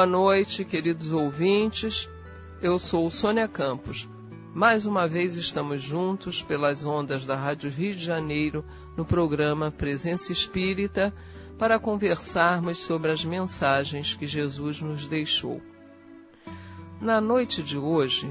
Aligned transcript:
Boa 0.00 0.08
noite, 0.08 0.64
queridos 0.64 1.12
ouvintes. 1.12 2.08
Eu 2.62 2.78
sou 2.78 3.10
Sônia 3.10 3.46
Campos. 3.46 4.08
Mais 4.54 4.86
uma 4.86 5.06
vez 5.06 5.36
estamos 5.36 5.82
juntos 5.82 6.42
pelas 6.42 6.86
ondas 6.86 7.26
da 7.26 7.36
Rádio 7.36 7.70
Rio 7.70 7.92
de 7.92 8.02
Janeiro 8.02 8.64
no 8.96 9.04
programa 9.04 9.70
Presença 9.70 10.32
Espírita 10.32 11.14
para 11.58 11.78
conversarmos 11.78 12.78
sobre 12.78 13.10
as 13.10 13.26
mensagens 13.26 14.14
que 14.14 14.26
Jesus 14.26 14.80
nos 14.80 15.06
deixou. 15.06 15.60
Na 16.98 17.20
noite 17.20 17.62
de 17.62 17.76
hoje, 17.76 18.26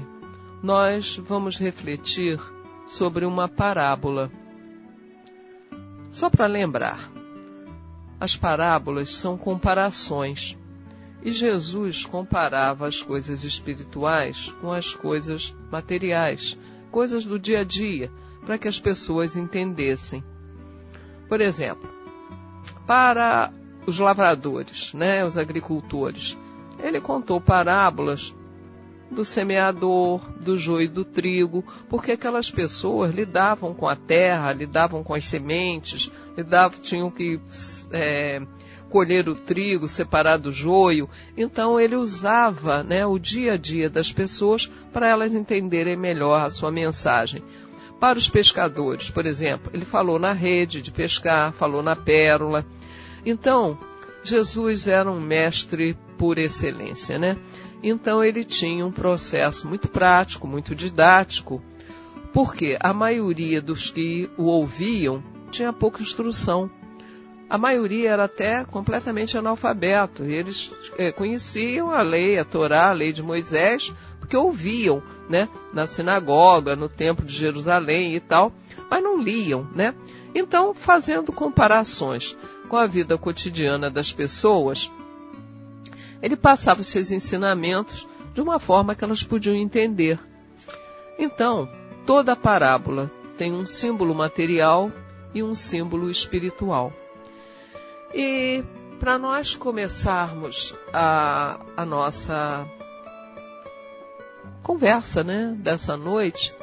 nós 0.60 1.18
vamos 1.18 1.56
refletir 1.56 2.40
sobre 2.88 3.24
uma 3.24 3.48
parábola. 3.48 4.28
Só 6.10 6.28
para 6.28 6.46
lembrar, 6.46 7.08
as 8.18 8.34
parábolas 8.34 9.14
são 9.14 9.38
comparações 9.38 10.58
e 11.22 11.32
Jesus 11.32 12.04
comparava 12.04 12.86
as 12.86 13.02
coisas 13.02 13.44
espirituais 13.44 14.54
com 14.60 14.72
as 14.72 14.94
coisas 14.94 15.54
materiais, 15.70 16.58
coisas 16.90 17.24
do 17.24 17.38
dia 17.38 17.60
a 17.60 17.64
dia, 17.64 18.10
para 18.44 18.58
que 18.58 18.68
as 18.68 18.80
pessoas 18.80 19.36
entendessem. 19.36 20.24
Por 21.28 21.40
exemplo, 21.40 21.88
para 22.86 23.52
os 23.86 23.98
lavradores, 23.98 24.94
né, 24.94 25.24
os 25.24 25.36
agricultores, 25.36 26.36
ele 26.82 27.00
contou 27.00 27.40
parábolas 27.40 28.34
do 29.10 29.24
semeador, 29.24 30.20
do 30.38 30.56
joio 30.56 30.84
e 30.84 30.88
do 30.88 31.04
trigo, 31.04 31.64
porque 31.88 32.12
aquelas 32.12 32.50
pessoas 32.50 33.12
lidavam 33.12 33.74
com 33.74 33.88
a 33.88 33.96
terra, 33.96 34.52
lidavam 34.52 35.02
com 35.02 35.14
as 35.14 35.26
sementes, 35.26 36.10
lidavam, 36.36 36.78
tinham 36.80 37.10
que 37.10 37.40
é, 37.90 38.40
colher 38.90 39.28
o 39.28 39.34
trigo, 39.34 39.88
separar 39.88 40.36
do 40.36 40.52
joio. 40.52 41.08
Então 41.36 41.80
ele 41.80 41.96
usava 41.96 42.82
né, 42.82 43.06
o 43.06 43.18
dia 43.18 43.54
a 43.54 43.56
dia 43.56 43.88
das 43.88 44.12
pessoas 44.12 44.70
para 44.92 45.08
elas 45.08 45.32
entenderem 45.32 45.96
melhor 45.96 46.44
a 46.44 46.50
sua 46.50 46.70
mensagem. 46.70 47.42
Para 47.98 48.18
os 48.18 48.28
pescadores, 48.28 49.10
por 49.10 49.24
exemplo, 49.24 49.70
ele 49.72 49.84
falou 49.84 50.18
na 50.18 50.32
rede 50.32 50.82
de 50.82 50.90
pescar, 50.90 51.52
falou 51.52 51.82
na 51.82 51.94
pérola. 51.94 52.66
Então, 53.24 53.78
Jesus 54.22 54.86
era 54.86 55.10
um 55.10 55.20
mestre 55.20 55.96
por 56.18 56.38
excelência, 56.38 57.18
né? 57.18 57.36
Então 57.82 58.22
ele 58.22 58.44
tinha 58.44 58.84
um 58.84 58.92
processo 58.92 59.66
muito 59.66 59.88
prático, 59.88 60.46
muito 60.46 60.74
didático, 60.74 61.62
porque 62.32 62.76
a 62.80 62.92
maioria 62.92 63.60
dos 63.60 63.90
que 63.90 64.30
o 64.36 64.44
ouviam 64.44 65.22
tinha 65.50 65.72
pouca 65.72 66.02
instrução 66.02 66.70
a 67.50 67.58
maioria 67.58 68.10
era 68.10 68.24
até 68.24 68.64
completamente 68.64 69.36
analfabeto. 69.36 70.22
Eles 70.22 70.70
é, 70.96 71.10
conheciam 71.10 71.90
a 71.90 72.00
lei, 72.00 72.38
a 72.38 72.44
Torá, 72.44 72.90
a 72.90 72.92
lei 72.92 73.12
de 73.12 73.24
Moisés, 73.24 73.92
porque 74.20 74.36
ouviam, 74.36 75.02
né, 75.28 75.48
na 75.72 75.84
sinagoga, 75.84 76.76
no 76.76 76.88
templo 76.88 77.26
de 77.26 77.34
Jerusalém 77.34 78.14
e 78.14 78.20
tal, 78.20 78.52
mas 78.88 79.02
não 79.02 79.20
liam, 79.20 79.68
né? 79.74 79.92
Então, 80.32 80.72
fazendo 80.72 81.32
comparações 81.32 82.36
com 82.68 82.76
a 82.76 82.86
vida 82.86 83.18
cotidiana 83.18 83.90
das 83.90 84.12
pessoas, 84.12 84.88
ele 86.22 86.36
passava 86.36 86.82
os 86.82 86.86
seus 86.86 87.10
ensinamentos 87.10 88.06
de 88.32 88.40
uma 88.40 88.60
forma 88.60 88.94
que 88.94 89.02
elas 89.02 89.24
podiam 89.24 89.56
entender. 89.56 90.20
Então, 91.18 91.68
toda 92.06 92.36
parábola 92.36 93.10
tem 93.36 93.52
um 93.52 93.66
símbolo 93.66 94.14
material 94.14 94.92
e 95.34 95.42
um 95.42 95.52
símbolo 95.52 96.08
espiritual. 96.08 96.92
E 98.14 98.64
para 98.98 99.18
nós 99.18 99.54
começarmos 99.54 100.74
a, 100.92 101.60
a 101.76 101.84
nossa 101.84 102.66
conversa 104.62 105.24
né, 105.24 105.54
dessa 105.58 105.96
noite, 105.96 106.54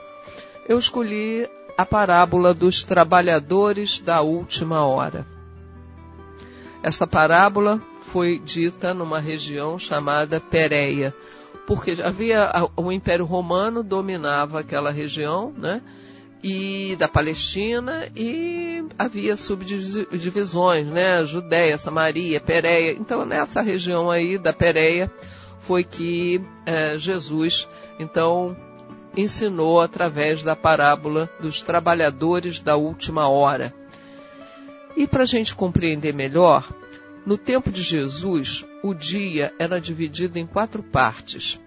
eu 0.68 0.78
escolhi 0.78 1.50
a 1.78 1.86
parábola 1.86 2.54
dos 2.54 2.84
trabalhadores 2.84 4.00
da 4.00 4.22
última 4.22 4.86
hora. 4.86 5.26
Esta 6.84 7.06
parábola 7.06 7.82
foi 8.02 8.40
dita 8.40 8.94
numa 8.94 9.20
região 9.20 9.78
chamada 9.78 10.40
Pérea, 10.40 11.14
porque 11.66 11.98
havia 12.02 12.50
o 12.76 12.92
Império 12.92 13.26
Romano 13.26 13.84
dominava 13.84 14.60
aquela 14.62 14.92
região, 14.92 15.54
né? 15.58 15.82
E 16.44 16.96
da 16.98 17.08
Palestina 17.08 18.08
e 18.16 18.86
havia 18.98 19.36
subdivisões, 19.36 20.88
né? 20.88 21.26
Judéia, 21.26 21.78
Samaria, 21.78 22.40
Pérea. 22.40 22.92
Então 22.92 23.26
nessa 23.26 23.62
região 23.62 24.10
aí 24.10 24.38
da 24.38 24.54
Pérea 24.54 25.12
foi 25.60 25.84
que 25.84 26.42
é, 26.66 26.98
Jesus 26.98 27.68
então 28.00 28.56
ensinou 29.16 29.82
através 29.82 30.44
da 30.44 30.56
parábola 30.56 31.30
dos 31.40 31.62
trabalhadores 31.62 32.62
da 32.62 32.76
última 32.76 33.28
hora. 33.28 33.74
E 34.96 35.08
para 35.08 35.24
a 35.24 35.28
gente 35.28 35.56
compreender 35.56 36.14
melhor, 36.14 36.72
no 37.26 37.38
tempo 37.38 37.72
de 37.72 37.82
Jesus, 37.82 38.66
o 38.84 38.94
dia 38.94 39.54
era 39.60 39.82
dividido 39.82 40.40
em 40.40 40.46
quatro 40.46 40.82
partes. 40.82 41.60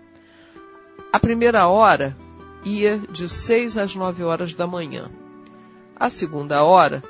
A 1.12 1.18
primeira 1.18 1.66
hora 1.66 2.16
ia 2.64 2.98
de 2.98 3.28
seis 3.28 3.78
às 3.78 3.94
nove 3.94 4.22
horas 4.22 4.54
da 4.54 4.66
manhã. 4.66 5.10
A 5.96 6.08
segunda 6.10 6.62
hora, 6.62 7.02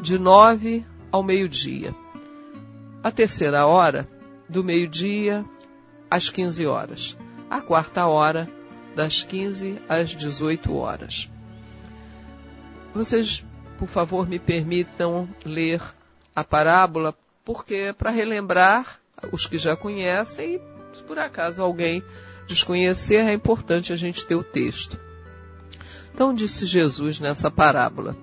de 0.00 0.18
nove 0.18 0.84
ao 1.10 1.22
meio-dia. 1.22 1.94
A 3.02 3.10
terceira 3.10 3.66
hora, 3.66 4.08
do 4.48 4.64
meio-dia 4.64 5.44
às 6.10 6.28
quinze 6.28 6.66
horas. 6.66 7.16
A 7.50 7.60
quarta 7.60 8.06
hora, 8.06 8.48
das 8.94 9.22
quinze 9.22 9.80
às 9.88 10.14
dezoito 10.14 10.74
horas. 10.74 11.30
Vocês, 12.94 13.44
por 13.78 13.88
favor, 13.88 14.28
me 14.28 14.38
permitam 14.38 15.28
ler 15.44 15.80
a 16.34 16.42
parábola, 16.42 17.14
porque 17.44 17.74
é 17.74 17.92
para 17.92 18.10
relembrar 18.10 18.98
os 19.32 19.46
que 19.46 19.58
já 19.58 19.76
conhecem 19.76 20.54
e, 20.56 21.02
por 21.02 21.18
acaso 21.18 21.62
alguém 21.62 22.02
desconhecer, 22.48 23.18
é 23.18 23.32
importante 23.32 23.92
a 23.92 23.96
gente 23.96 24.26
ter 24.26 24.34
o 24.34 24.42
texto. 24.42 24.98
Então 26.12 26.34
disse 26.34 26.66
Jesus 26.66 27.20
nessa 27.20 27.50
parábola: 27.50 28.16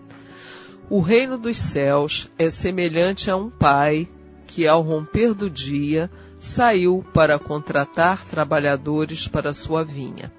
O 0.89 0.99
reino 0.99 1.37
dos 1.37 1.57
céus 1.57 2.29
é 2.37 2.49
semelhante 2.49 3.31
a 3.31 3.37
um 3.37 3.49
pai 3.49 4.09
que, 4.47 4.67
ao 4.67 4.81
romper 4.81 5.33
do 5.33 5.49
dia, 5.49 6.11
saiu 6.39 7.05
para 7.13 7.39
contratar 7.39 8.25
trabalhadores 8.25 9.27
para 9.27 9.53
sua 9.53 9.83
vinha. 9.83 10.31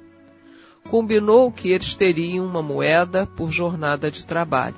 Combinou 0.90 1.50
que 1.50 1.70
eles 1.70 1.94
teriam 1.94 2.44
uma 2.46 2.62
moeda 2.62 3.26
por 3.26 3.50
jornada 3.50 4.10
de 4.10 4.24
trabalho. 4.24 4.76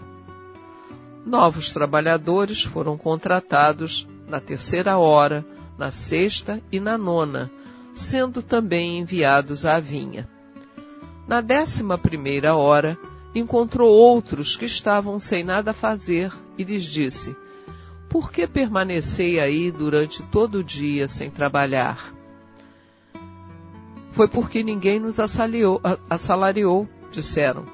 Novos 1.27 1.71
trabalhadores 1.71 2.63
foram 2.63 2.97
contratados 2.97 4.09
na 4.27 4.41
terceira 4.41 4.97
hora, 4.97 5.45
na 5.77 5.91
sexta 5.91 6.63
e 6.73 6.81
na 6.81 6.97
nona, 6.97 7.51
sendo 7.99 8.43
também 8.43 8.99
enviados 8.99 9.65
à 9.65 9.79
vinha. 9.79 10.29
Na 11.27 11.41
décima 11.41 11.99
primeira 11.99 12.55
hora, 12.55 12.99
encontrou 13.35 13.91
outros 13.91 14.57
que 14.57 14.65
estavam 14.65 15.19
sem 15.19 15.45
nada 15.45 15.73
fazer 15.73 16.33
e 16.57 16.65
lhes 16.65 16.85
disse: 16.85 17.37
Por 18.09 18.33
que 18.33 18.47
permanecei 18.47 19.39
aí 19.39 19.71
durante 19.71 20.23
todo 20.23 20.57
o 20.57 20.65
dia 20.65 21.07
sem 21.07 21.31
trabalhar? 21.31 22.19
foi 24.19 24.27
porque 24.27 24.65
ninguém 24.65 24.99
nos 24.99 25.21
assalariou, 25.21 25.81
assalariou, 26.11 26.89
disseram. 27.13 27.65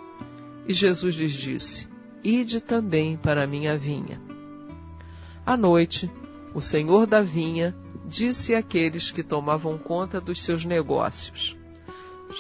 E 0.69 0.75
Jesus 0.75 1.15
lhes 1.15 1.33
disse: 1.33 1.89
Ide 2.23 2.61
também 2.61 3.17
para 3.17 3.45
a 3.45 3.47
minha 3.47 3.79
vinha. 3.79 4.21
À 5.47 5.57
noite, 5.57 6.11
o 6.53 6.61
senhor 6.61 7.07
da 7.07 7.23
vinha 7.23 7.75
disse 8.05 8.55
àqueles 8.55 9.11
que 9.11 9.23
tomavam 9.23 9.79
conta 9.79 10.21
dos 10.21 10.43
seus 10.43 10.65
negócios: 10.65 11.57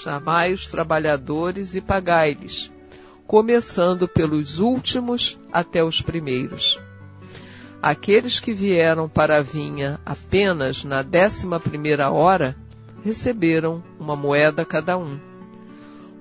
Chamai 0.02 0.52
os 0.52 0.66
trabalhadores 0.66 1.75
e 1.75 1.81
pagai-lhes, 1.81 2.72
começando 3.26 4.06
pelos 4.06 4.58
últimos 4.58 5.38
até 5.52 5.82
os 5.82 6.00
primeiros. 6.00 6.81
Aqueles 7.82 8.40
que 8.40 8.52
vieram 8.52 9.08
para 9.08 9.38
a 9.38 9.43
vinha 9.43 10.00
apenas 10.06 10.84
na 10.84 11.02
décima 11.02 11.61
primeira 11.61 12.10
hora 12.10 12.56
receberam 13.05 13.82
uma 14.00 14.17
moeda 14.17 14.64
cada 14.64 14.96
um. 14.96 15.19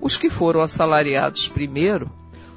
Os 0.00 0.18
que 0.18 0.28
foram 0.28 0.60
assalariados 0.60 1.48
primeiro 1.48 2.10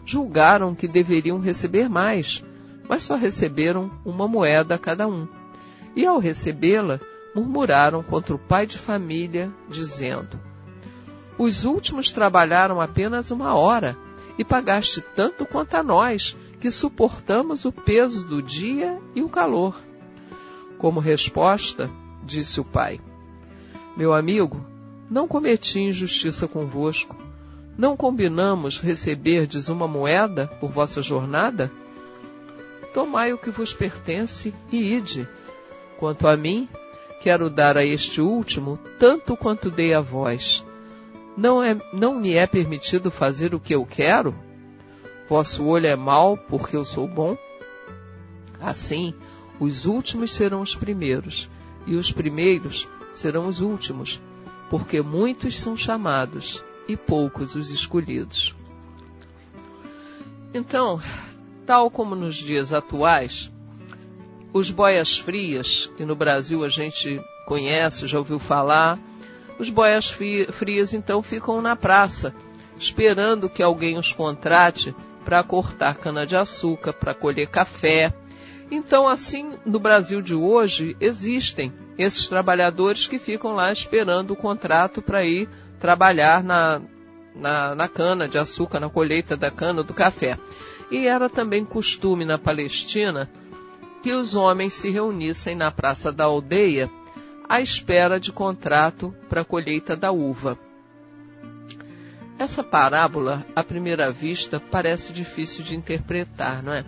julgaram 0.06 0.75
que 0.75 0.88
deveriam 0.88 1.40
receber 1.40 1.90
mais, 1.90 2.44
mas 2.90 3.04
só 3.04 3.16
receberam 3.16 3.92
uma 4.06 4.28
moeda 4.28 4.78
cada 4.78 5.07
um. 5.07 5.28
E 5.95 6.06
ao 6.06 6.19
recebê-la, 6.19 7.00
murmuraram 7.34 8.01
contra 8.01 8.34
o 8.34 8.39
pai 8.39 8.66
de 8.66 8.78
família, 8.78 9.51
dizendo: 9.69 10.39
Os 11.38 11.66
últimos 11.66 12.12
trabalharam 12.12 12.81
apenas 12.81 13.31
uma 13.31 13.54
hora 13.54 13.98
e 14.38 14.44
pagaste 14.44 15.01
tanto 15.01 15.45
quanto 15.45 15.75
a 15.75 15.84
nós, 15.84 16.38
que 16.60 16.72
suportamos 16.72 17.66
o 17.66 17.72
peso 17.72 18.25
do 18.25 18.42
dia 18.42 19.00
e 19.16 19.22
o 19.22 19.30
calor. 19.30 19.75
Como 20.78 21.00
resposta, 21.00 21.90
disse 22.24 22.60
o 22.60 22.66
pai: 22.66 23.00
Meu 23.95 24.13
amigo, 24.13 24.66
não 25.10 25.28
cometi 25.28 25.80
injustiça 25.80 26.48
convosco. 26.48 27.16
Não 27.78 27.95
combinamos 27.95 28.80
receberdes 28.80 29.69
uma 29.69 29.88
moeda 29.88 30.48
por 30.60 30.72
vossa 30.72 31.01
jornada? 31.01 31.72
Tomai 32.94 33.31
o 33.31 33.38
que 33.38 33.51
vos 33.51 33.72
pertence 33.72 34.54
e 34.72 34.95
ide. 34.95 35.28
Quanto 35.98 36.28
a 36.28 36.38
mim, 36.38 36.70
quero 37.22 37.50
dar 37.50 37.78
a 37.78 37.84
este 37.84 38.22
último 38.22 38.78
tanto 39.00 39.36
quanto 39.36 39.72
dei 39.72 39.94
a 39.94 40.02
vós 40.02 40.66
não, 41.38 41.62
é, 41.62 41.78
não 41.94 42.16
me 42.16 42.34
é 42.34 42.48
permitido 42.48 43.12
fazer 43.12 43.54
o 43.54 43.60
que 43.60 43.76
eu 43.76 43.86
quero? 43.86 44.34
Vosso 45.30 45.66
olho 45.66 45.86
é 45.86 45.96
mau 45.96 46.36
porque 46.36 46.76
eu 46.76 46.84
sou 46.84 47.08
bom? 47.08 47.38
Assim, 48.60 49.14
os 49.60 49.86
últimos 49.86 50.34
serão 50.34 50.62
os 50.62 50.74
primeiros, 50.74 51.48
e 51.86 51.96
os 51.96 52.12
primeiros 52.12 52.90
serão 53.14 53.48
os 53.48 53.62
últimos, 53.62 54.20
porque 54.68 55.00
muitos 55.00 55.60
são 55.60 55.78
chamados 55.78 56.64
e 56.88 56.98
poucos 56.98 57.56
os 57.56 57.70
escolhidos. 57.70 58.56
Então, 60.54 61.00
tal 61.68 61.92
como 61.92 62.16
nos 62.16 62.36
dias 62.36 62.74
atuais, 62.74 63.52
os 64.54 64.72
boias 64.72 65.18
frias, 65.18 65.92
que 65.98 66.06
no 66.06 66.16
Brasil 66.16 66.64
a 66.64 66.70
gente 66.70 67.22
conhece, 67.46 68.08
já 68.08 68.18
ouviu 68.18 68.40
falar, 68.40 69.00
os 69.60 69.70
boias 69.70 70.10
frias 70.10 70.94
então 70.94 71.22
ficam 71.24 71.62
na 71.62 71.76
praça, 71.76 72.34
esperando 72.78 73.50
que 73.50 73.64
alguém 73.64 73.98
os 73.98 74.12
contrate 74.12 74.96
para 75.26 75.44
cortar 75.44 75.98
cana-de-açúcar, 75.98 76.94
para 76.94 77.14
colher 77.14 77.48
café. 77.48 78.14
Então, 78.70 79.08
assim, 79.08 79.54
no 79.66 79.80
Brasil 79.80 80.22
de 80.22 80.36
hoje, 80.36 80.96
existem 81.00 81.74
esses 81.98 82.28
trabalhadores 82.28 83.08
que 83.08 83.18
ficam 83.18 83.54
lá 83.54 83.72
esperando 83.72 84.32
o 84.32 84.36
contrato 84.36 85.02
para 85.02 85.26
ir 85.26 85.50
trabalhar 85.80 86.44
na, 86.44 86.82
na, 87.36 87.76
na 87.76 87.88
cana-de-açúcar, 87.88 88.80
na 88.80 88.90
colheita 88.90 89.36
da 89.36 89.50
cana 89.50 89.84
do 89.84 89.94
café. 89.94 90.38
E 90.92 91.08
era 91.08 91.30
também 91.30 91.66
costume 91.66 92.24
na 92.24 92.38
Palestina 92.38 93.30
que 93.98 94.12
os 94.12 94.36
homens 94.36 94.74
se 94.74 94.90
reunissem 94.90 95.56
na 95.56 95.72
praça 95.72 96.12
da 96.12 96.26
aldeia 96.26 96.90
à 97.48 97.62
espera 97.62 98.20
de 98.20 98.32
contrato 98.32 99.14
para 99.30 99.42
a 99.42 99.46
colheita 99.46 99.96
da 99.96 100.12
uva. 100.12 100.58
Essa 102.40 102.64
parábola, 102.64 103.46
à 103.56 103.64
primeira 103.64 104.12
vista, 104.12 104.60
parece 104.60 105.12
difícil 105.12 105.64
de 105.64 105.76
interpretar, 105.76 106.62
não 106.62 106.72
é? 106.72 106.86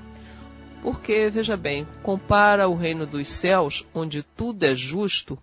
Porque, 0.82 1.30
veja 1.30 1.58
bem, 1.58 1.88
compara 2.04 2.68
o 2.68 2.76
reino 2.76 3.06
dos 3.06 3.28
céus, 3.30 3.86
onde 3.94 4.22
tudo 4.22 4.64
é 4.64 4.76
justo, 4.76 5.38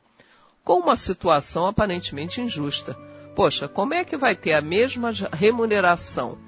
com 0.64 0.78
uma 0.78 0.96
situação 0.96 1.66
aparentemente 1.66 2.40
injusta. 2.40 2.96
Poxa, 3.34 3.68
como 3.68 3.94
é 3.94 4.04
que 4.04 4.16
vai 4.16 4.34
ter 4.34 4.54
a 4.54 4.62
mesma 4.62 5.10
remuneração 5.32 6.38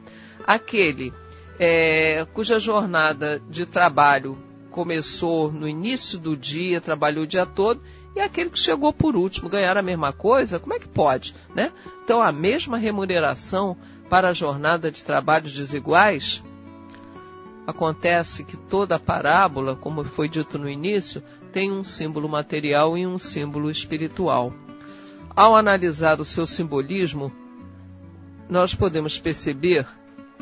aquele 0.48 1.12
é, 1.58 2.26
cuja 2.32 2.58
jornada 2.58 3.42
de 3.50 3.66
trabalho 3.66 4.38
começou 4.78 5.50
no 5.50 5.66
início 5.66 6.20
do 6.20 6.36
dia, 6.36 6.80
trabalhou 6.80 7.24
o 7.24 7.26
dia 7.26 7.44
todo, 7.44 7.82
e 8.14 8.20
aquele 8.20 8.48
que 8.48 8.60
chegou 8.60 8.92
por 8.92 9.16
último 9.16 9.48
ganhar 9.48 9.76
a 9.76 9.82
mesma 9.82 10.12
coisa, 10.12 10.60
como 10.60 10.72
é 10.72 10.78
que 10.78 10.86
pode, 10.86 11.34
né? 11.52 11.72
Então, 12.04 12.22
a 12.22 12.30
mesma 12.30 12.78
remuneração 12.78 13.76
para 14.08 14.28
a 14.28 14.32
jornada 14.32 14.88
de 14.88 15.02
trabalhos 15.02 15.52
desiguais? 15.52 16.44
Acontece 17.66 18.44
que 18.44 18.56
toda 18.56 18.94
a 18.94 19.00
parábola, 19.00 19.74
como 19.74 20.04
foi 20.04 20.28
dito 20.28 20.56
no 20.60 20.68
início, 20.68 21.24
tem 21.50 21.72
um 21.72 21.82
símbolo 21.82 22.28
material 22.28 22.96
e 22.96 23.04
um 23.04 23.18
símbolo 23.18 23.72
espiritual. 23.72 24.54
Ao 25.34 25.56
analisar 25.56 26.20
o 26.20 26.24
seu 26.24 26.46
simbolismo, 26.46 27.32
nós 28.48 28.76
podemos 28.76 29.18
perceber 29.18 29.84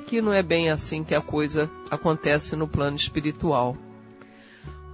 que 0.06 0.20
não 0.20 0.30
é 0.30 0.42
bem 0.42 0.68
assim 0.68 1.02
que 1.02 1.14
a 1.14 1.22
coisa 1.22 1.70
acontece 1.90 2.54
no 2.54 2.68
plano 2.68 2.96
espiritual. 2.98 3.78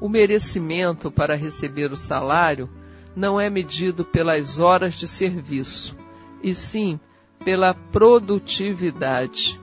O 0.02 0.08
merecimento 0.08 1.12
para 1.12 1.36
receber 1.36 1.92
o 1.92 1.96
salário 1.96 2.68
não 3.14 3.40
é 3.40 3.48
medido 3.48 4.04
pelas 4.04 4.58
horas 4.58 4.94
de 4.94 5.06
serviço, 5.06 5.96
e 6.42 6.56
sim 6.56 6.98
pela 7.44 7.72
produtividade. 7.72 9.60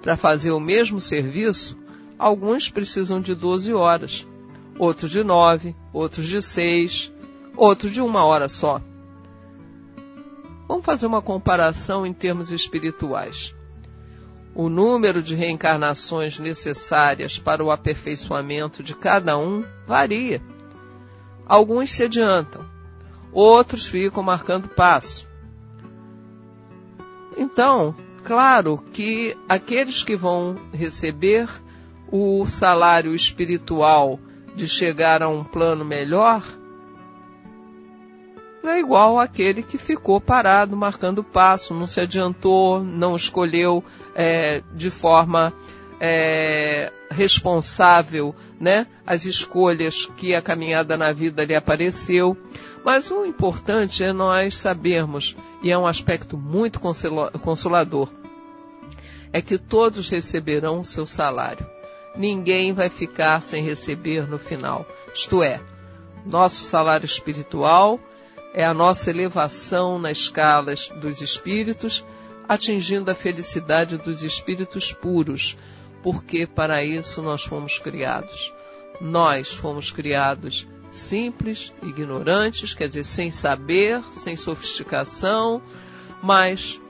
Para 0.00 0.16
fazer 0.16 0.50
o 0.50 0.58
mesmo 0.58 0.98
serviço, 0.98 1.76
alguns 2.18 2.70
precisam 2.70 3.20
de 3.20 3.34
12 3.34 3.74
horas, 3.74 4.26
outros 4.78 5.10
de 5.10 5.22
9, 5.22 5.76
outros 5.92 6.26
de 6.26 6.40
6, 6.40 7.12
outros 7.54 7.92
de 7.92 8.00
uma 8.00 8.24
hora 8.24 8.48
só. 8.48 8.80
Vamos 10.66 10.86
fazer 10.86 11.04
uma 11.04 11.20
comparação 11.20 12.06
em 12.06 12.14
termos 12.14 12.50
espirituais. 12.50 13.54
O 14.58 14.68
número 14.68 15.22
de 15.22 15.36
reencarnações 15.36 16.40
necessárias 16.40 17.38
para 17.38 17.62
o 17.62 17.70
aperfeiçoamento 17.70 18.82
de 18.82 18.92
cada 18.92 19.38
um 19.38 19.64
varia. 19.86 20.42
Alguns 21.46 21.92
se 21.92 22.02
adiantam, 22.02 22.66
outros 23.30 23.86
ficam 23.86 24.20
marcando 24.20 24.68
passo. 24.68 25.28
Então, 27.36 27.94
claro 28.24 28.82
que 28.92 29.36
aqueles 29.48 30.02
que 30.02 30.16
vão 30.16 30.56
receber 30.72 31.48
o 32.10 32.44
salário 32.48 33.14
espiritual 33.14 34.18
de 34.56 34.66
chegar 34.66 35.22
a 35.22 35.28
um 35.28 35.44
plano 35.44 35.84
melhor 35.84 36.42
é 38.64 38.78
igual 38.78 39.18
àquele 39.18 39.62
que 39.62 39.78
ficou 39.78 40.20
parado 40.20 40.76
marcando 40.76 41.22
passo, 41.22 41.74
não 41.74 41.86
se 41.86 42.00
adiantou, 42.00 42.82
não 42.82 43.14
escolheu 43.14 43.84
é, 44.14 44.62
de 44.74 44.90
forma 44.90 45.52
é, 46.00 46.92
responsável 47.10 48.34
né, 48.60 48.86
as 49.06 49.24
escolhas 49.24 50.06
que 50.16 50.34
a 50.34 50.42
caminhada 50.42 50.96
na 50.96 51.12
vida 51.12 51.44
lhe 51.44 51.54
apareceu. 51.54 52.36
Mas 52.84 53.10
o 53.10 53.24
importante 53.24 54.02
é 54.02 54.12
nós 54.12 54.56
sabermos, 54.56 55.36
e 55.62 55.70
é 55.70 55.78
um 55.78 55.86
aspecto 55.86 56.36
muito 56.36 56.80
consolador, 56.80 58.08
é 59.32 59.42
que 59.42 59.58
todos 59.58 60.08
receberão 60.08 60.80
o 60.80 60.84
seu 60.84 61.04
salário. 61.04 61.66
Ninguém 62.16 62.72
vai 62.72 62.88
ficar 62.88 63.42
sem 63.42 63.62
receber 63.62 64.28
no 64.28 64.38
final. 64.38 64.86
Isto 65.14 65.42
é, 65.42 65.60
nosso 66.24 66.64
salário 66.64 67.04
espiritual 67.04 68.00
é 68.54 68.64
a 68.64 68.74
nossa 68.74 69.10
elevação 69.10 69.98
nas 69.98 70.18
escalas 70.18 70.88
dos 70.88 71.20
espíritos, 71.20 72.04
atingindo 72.48 73.10
a 73.10 73.14
felicidade 73.14 73.98
dos 73.98 74.22
espíritos 74.22 74.92
puros, 74.92 75.56
porque 76.02 76.46
para 76.46 76.82
isso 76.82 77.22
nós 77.22 77.44
fomos 77.44 77.78
criados. 77.78 78.54
Nós 79.00 79.48
fomos 79.52 79.92
criados 79.92 80.66
simples, 80.88 81.72
ignorantes, 81.82 82.74
quer 82.74 82.88
dizer, 82.88 83.04
sem 83.04 83.30
saber, 83.30 84.02
sem 84.12 84.34
sofisticação, 84.34 85.62
mas 86.22 86.80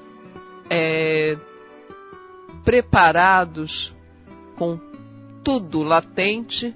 é, 0.71 1.37
preparados 2.65 3.95
com 4.57 4.79
tudo 5.43 5.83
latente 5.83 6.75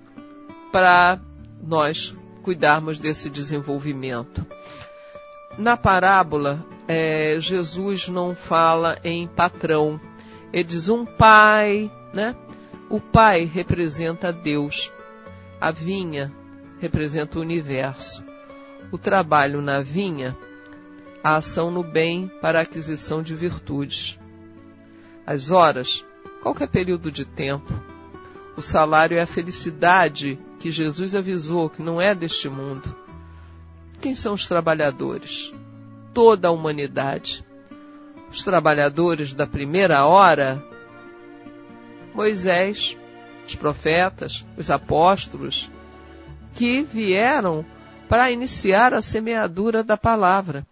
para 0.73 1.21
nós 1.63 2.17
cuidarmos 2.43 2.99
desse 2.99 3.31
desenvolvimento. 3.31 4.45
na 5.57 5.77
parábola, 5.77 6.65
é, 6.89 7.37
Jesus 7.39 8.09
não 8.09 8.35
fala 8.35 8.99
em 9.05 9.27
patrão. 9.27 10.01
Ele 10.53 10.65
diz 10.65 10.89
um 10.89 11.05
pai, 11.05 11.91
né? 12.13 12.35
O 12.91 13.01
pai 13.01 13.45
representa 13.45 14.33
Deus. 14.33 14.93
A 15.61 15.71
vinha 15.71 16.33
representa 16.81 17.39
o 17.39 17.43
universo. 17.43 18.25
O 18.91 18.99
trabalho 18.99 19.63
na 19.63 19.81
vinha, 19.81 20.37
a 21.23 21.37
ação 21.37 21.71
no 21.71 21.83
bem 21.83 22.31
para 22.41 22.59
a 22.59 22.63
aquisição 22.63 23.23
de 23.23 23.35
virtudes. 23.35 24.19
As 25.25 25.51
horas, 25.51 26.05
qualquer 26.43 26.69
período 26.69 27.11
de 27.11 27.25
tempo. 27.25 27.73
O 28.57 28.61
salário 28.61 29.17
é 29.17 29.23
a 29.23 29.27
felicidade 29.27 30.39
que 30.63 30.71
Jesus 30.71 31.17
avisou 31.17 31.69
que 31.69 31.83
não 31.83 32.01
é 32.01 32.15
deste 32.15 32.49
mundo. 32.49 32.95
Quem 34.01 34.15
são 34.15 34.35
os 34.35 34.47
trabalhadores? 34.47 35.53
Toda 36.15 36.47
a 36.47 36.51
humanidade. 36.53 37.45
Os 38.31 38.45
trabalhadores 38.45 39.35
da 39.35 39.45
primeira 39.45 40.07
hora? 40.07 40.65
Moisés, 42.15 42.97
os 43.45 43.57
profetas, 43.57 44.47
os 44.57 44.71
apóstolos, 44.71 45.69
que 46.55 46.83
vieram 46.83 47.67
para 48.09 48.31
iniciar 48.31 48.95
a 48.95 49.03
semeadura 49.03 49.83
da 49.83 49.97
palavra. 49.97 50.65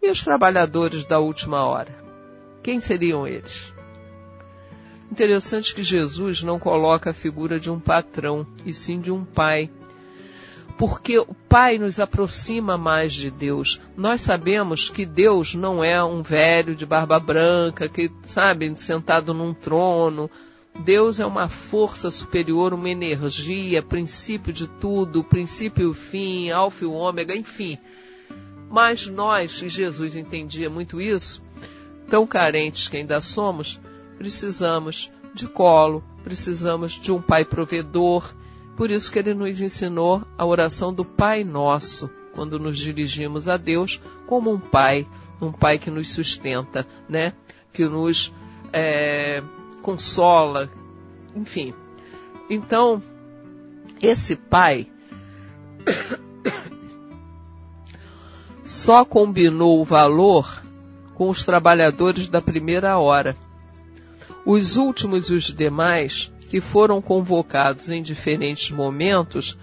E 0.00 0.10
os 0.10 0.24
trabalhadores 0.24 1.04
da 1.04 1.18
última 1.18 1.66
hora? 1.66 1.94
Quem 2.62 2.80
seriam 2.80 3.28
eles? 3.28 3.74
Interessante 5.10 5.74
que 5.74 5.82
Jesus 5.82 6.42
não 6.42 6.58
coloca 6.58 7.10
a 7.10 7.14
figura 7.14 7.58
de 7.58 7.70
um 7.70 7.80
patrão, 7.80 8.46
e 8.64 8.72
sim 8.72 9.00
de 9.00 9.10
um 9.10 9.24
pai 9.24 9.70
porque 10.80 11.18
o 11.18 11.34
Pai 11.46 11.76
nos 11.76 12.00
aproxima 12.00 12.78
mais 12.78 13.12
de 13.12 13.30
Deus. 13.30 13.78
Nós 13.94 14.22
sabemos 14.22 14.88
que 14.88 15.04
Deus 15.04 15.54
não 15.54 15.84
é 15.84 16.02
um 16.02 16.22
velho 16.22 16.74
de 16.74 16.86
barba 16.86 17.20
branca, 17.20 17.86
que, 17.86 18.10
sabe, 18.24 18.72
sentado 18.78 19.34
num 19.34 19.52
trono. 19.52 20.30
Deus 20.82 21.20
é 21.20 21.26
uma 21.26 21.50
força 21.50 22.10
superior, 22.10 22.72
uma 22.72 22.88
energia, 22.88 23.82
princípio 23.82 24.54
de 24.54 24.66
tudo, 24.66 25.22
princípio 25.22 25.82
e 25.82 25.86
o 25.86 25.92
fim, 25.92 26.48
alfa 26.48 26.84
e 26.84 26.86
o 26.86 26.94
ômega, 26.94 27.36
enfim. 27.36 27.76
Mas 28.70 29.06
nós, 29.06 29.60
e 29.60 29.68
Jesus 29.68 30.16
entendia 30.16 30.70
muito 30.70 30.98
isso, 30.98 31.42
tão 32.08 32.26
carentes 32.26 32.88
que 32.88 32.96
ainda 32.96 33.20
somos, 33.20 33.78
precisamos 34.20 35.10
de 35.32 35.48
colo, 35.48 36.04
precisamos 36.22 36.92
de 36.92 37.10
um 37.10 37.22
pai 37.22 37.42
provedor, 37.42 38.34
por 38.76 38.90
isso 38.90 39.10
que 39.10 39.18
ele 39.18 39.32
nos 39.32 39.62
ensinou 39.62 40.22
a 40.36 40.44
oração 40.44 40.92
do 40.92 41.06
Pai 41.06 41.42
Nosso, 41.42 42.10
quando 42.34 42.58
nos 42.58 42.76
dirigimos 42.76 43.48
a 43.48 43.56
Deus 43.56 43.98
como 44.26 44.52
um 44.52 44.60
pai, 44.60 45.08
um 45.40 45.50
pai 45.50 45.78
que 45.78 45.90
nos 45.90 46.12
sustenta, 46.12 46.86
né? 47.08 47.32
Que 47.72 47.88
nos 47.88 48.30
é, 48.74 49.42
consola, 49.80 50.68
enfim. 51.34 51.72
Então, 52.50 53.02
esse 54.02 54.36
pai 54.36 54.86
só 58.62 59.02
combinou 59.02 59.80
o 59.80 59.84
valor 59.84 60.62
com 61.14 61.30
os 61.30 61.42
trabalhadores 61.42 62.28
da 62.28 62.42
primeira 62.42 62.98
hora. 62.98 63.34
Os 64.44 64.76
últimos 64.76 65.28
e 65.28 65.34
os 65.34 65.44
demais 65.44 66.32
que 66.48 66.60
foram 66.60 67.00
convocados 67.00 67.90
em 67.90 68.02
diferentes 68.02 68.70
momentos 68.70 69.56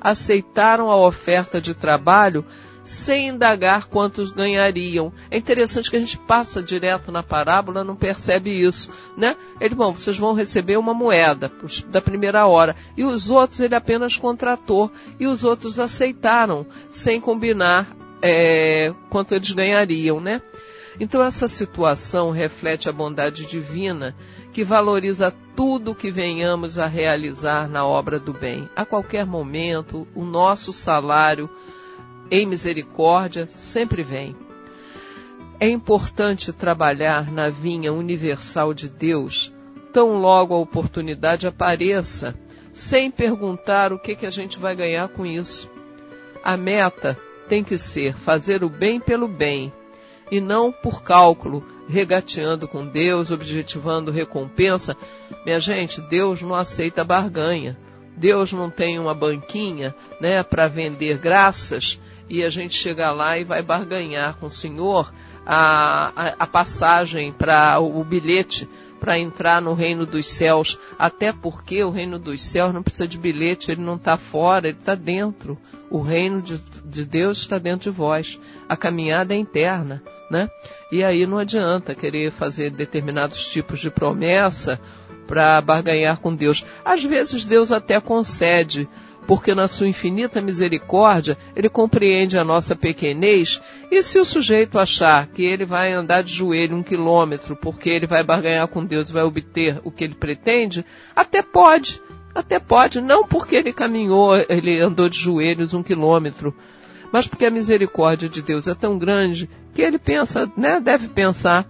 aceitaram 0.00 0.90
a 0.90 0.96
oferta 0.96 1.60
de 1.60 1.72
trabalho 1.72 2.44
sem 2.84 3.28
indagar 3.28 3.86
quantos 3.86 4.30
ganhariam. 4.30 5.12
É 5.30 5.38
interessante 5.38 5.90
que 5.90 5.96
a 5.96 6.00
gente 6.00 6.18
passa 6.18 6.62
direto 6.62 7.10
na 7.10 7.22
parábola, 7.22 7.82
não 7.82 7.96
percebe 7.96 8.50
isso, 8.50 8.90
né? 9.16 9.36
Ele, 9.58 9.74
bom, 9.74 9.92
vocês 9.92 10.18
vão 10.18 10.34
receber 10.34 10.76
uma 10.76 10.92
moeda 10.92 11.50
da 11.88 12.02
primeira 12.02 12.46
hora. 12.46 12.76
E 12.96 13.04
os 13.04 13.30
outros 13.30 13.60
ele 13.60 13.74
apenas 13.74 14.16
contratou. 14.16 14.92
E 15.18 15.26
os 15.26 15.44
outros 15.44 15.78
aceitaram, 15.78 16.66
sem 16.90 17.20
combinar 17.20 17.96
é, 18.20 18.92
quanto 19.08 19.34
eles 19.34 19.50
ganhariam, 19.50 20.20
né? 20.20 20.42
Então 20.98 21.22
essa 21.22 21.48
situação 21.48 22.30
reflete 22.30 22.88
a 22.88 22.92
bondade 22.92 23.46
divina 23.46 24.14
que 24.52 24.62
valoriza 24.62 25.34
tudo 25.56 25.94
que 25.94 26.10
venhamos 26.10 26.78
a 26.78 26.86
realizar 26.86 27.68
na 27.68 27.84
obra 27.84 28.20
do 28.20 28.32
bem. 28.32 28.68
A 28.76 28.84
qualquer 28.84 29.26
momento, 29.26 30.06
o 30.14 30.24
nosso 30.24 30.72
salário 30.72 31.50
em 32.30 32.46
misericórdia 32.46 33.48
sempre 33.56 34.02
vem. 34.02 34.36
É 35.58 35.68
importante 35.68 36.52
trabalhar 36.52 37.30
na 37.30 37.48
vinha 37.48 37.92
universal 37.92 38.74
de 38.74 38.88
Deus, 38.88 39.52
tão 39.92 40.18
logo 40.18 40.54
a 40.54 40.58
oportunidade 40.58 41.46
apareça, 41.46 42.34
sem 42.72 43.10
perguntar 43.10 43.92
o 43.92 43.98
que, 43.98 44.16
que 44.16 44.26
a 44.26 44.30
gente 44.30 44.58
vai 44.58 44.74
ganhar 44.74 45.08
com 45.08 45.24
isso. 45.24 45.70
A 46.42 46.56
meta 46.56 47.16
tem 47.48 47.62
que 47.62 47.78
ser 47.78 48.16
fazer 48.16 48.64
o 48.64 48.68
bem 48.68 49.00
pelo 49.00 49.28
bem, 49.28 49.72
e 50.34 50.40
não 50.40 50.72
por 50.72 51.00
cálculo, 51.00 51.64
regateando 51.88 52.66
com 52.66 52.84
Deus, 52.84 53.30
objetivando 53.30 54.10
recompensa. 54.10 54.96
Minha 55.46 55.60
gente, 55.60 56.00
Deus 56.00 56.42
não 56.42 56.56
aceita 56.56 57.04
barganha. 57.04 57.78
Deus 58.16 58.52
não 58.52 58.68
tem 58.68 58.98
uma 58.98 59.14
banquinha, 59.14 59.94
né, 60.20 60.42
para 60.42 60.66
vender 60.66 61.18
graças 61.18 62.00
e 62.28 62.42
a 62.42 62.48
gente 62.48 62.74
chega 62.74 63.12
lá 63.12 63.38
e 63.38 63.44
vai 63.44 63.62
barganhar 63.62 64.34
com 64.34 64.46
o 64.46 64.50
Senhor 64.50 65.14
a, 65.46 66.10
a, 66.16 66.34
a 66.40 66.46
passagem 66.48 67.32
para 67.32 67.78
o, 67.78 68.00
o 68.00 68.04
bilhete 68.04 68.68
para 68.98 69.18
entrar 69.18 69.62
no 69.62 69.74
reino 69.74 70.04
dos 70.04 70.26
céus, 70.26 70.78
até 70.98 71.32
porque 71.32 71.84
o 71.84 71.90
reino 71.90 72.18
dos 72.18 72.42
céus 72.42 72.74
não 72.74 72.82
precisa 72.82 73.06
de 73.06 73.18
bilhete, 73.18 73.70
ele 73.70 73.82
não 73.82 73.96
está 73.96 74.16
fora, 74.16 74.66
ele 74.66 74.78
está 74.78 74.96
dentro. 74.96 75.56
O 75.90 76.00
reino 76.00 76.42
de, 76.42 76.58
de 76.84 77.04
Deus 77.04 77.38
está 77.38 77.58
dentro 77.58 77.90
de 77.90 77.96
vós. 77.96 78.40
A 78.68 78.76
caminhada 78.76 79.34
é 79.34 79.36
interna 79.36 80.02
né? 80.30 80.50
E 80.90 81.02
aí 81.02 81.26
não 81.26 81.38
adianta 81.38 81.94
querer 81.94 82.30
fazer 82.30 82.70
determinados 82.70 83.44
tipos 83.46 83.80
de 83.80 83.90
promessa 83.90 84.80
para 85.26 85.60
barganhar 85.60 86.18
com 86.18 86.34
Deus. 86.34 86.64
Às 86.84 87.02
vezes 87.02 87.44
Deus 87.44 87.72
até 87.72 88.00
concede, 88.00 88.88
porque 89.26 89.54
na 89.54 89.68
sua 89.68 89.88
infinita 89.88 90.40
misericórdia 90.40 91.36
ele 91.56 91.68
compreende 91.68 92.38
a 92.38 92.44
nossa 92.44 92.76
pequenez 92.76 93.60
e 93.90 94.02
se 94.02 94.18
o 94.18 94.24
sujeito 94.24 94.78
achar 94.78 95.26
que 95.28 95.44
ele 95.44 95.64
vai 95.64 95.92
andar 95.92 96.22
de 96.22 96.32
joelho 96.32 96.76
um 96.76 96.82
quilômetro 96.82 97.56
porque 97.56 97.88
ele 97.88 98.06
vai 98.06 98.22
barganhar 98.22 98.68
com 98.68 98.84
Deus 98.84 99.08
e 99.08 99.12
vai 99.12 99.22
obter 99.22 99.80
o 99.82 99.90
que 99.90 100.04
ele 100.04 100.14
pretende, 100.14 100.84
até 101.16 101.42
pode, 101.42 102.00
até 102.34 102.58
pode, 102.58 103.00
não 103.00 103.26
porque 103.26 103.56
ele 103.56 103.72
caminhou, 103.72 104.36
ele 104.48 104.80
andou 104.80 105.08
de 105.08 105.18
joelhos 105.18 105.72
um 105.72 105.82
quilômetro, 105.82 106.54
mas 107.12 107.26
porque 107.26 107.46
a 107.46 107.50
misericórdia 107.50 108.28
de 108.28 108.42
Deus 108.42 108.66
é 108.66 108.74
tão 108.74 108.98
grande 108.98 109.48
que 109.72 109.82
ele 109.82 109.98
pensa, 109.98 110.50
né, 110.56 110.80
deve 110.80 111.08
pensar, 111.08 111.66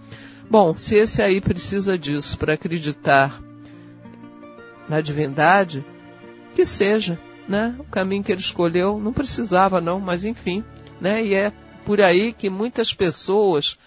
bom, 0.49 0.75
se 0.77 0.95
esse 0.95 1.21
aí 1.21 1.41
precisa 1.41 1.97
disso 1.97 2.37
para 2.37 2.53
acreditar 2.53 3.41
na 4.87 5.01
divindade, 5.01 5.83
que 6.53 6.65
seja, 6.65 7.19
né? 7.47 7.75
O 7.79 7.83
caminho 7.83 8.23
que 8.23 8.31
ele 8.31 8.41
escolheu 8.41 8.99
não 8.99 9.11
precisava 9.11 9.81
não, 9.81 9.99
mas 9.99 10.23
enfim, 10.23 10.63
né? 10.99 11.23
E 11.23 11.35
é 11.35 11.51
por 11.85 12.01
aí 12.01 12.33
que 12.33 12.49
muitas 12.49 12.93
pessoas 12.93 13.77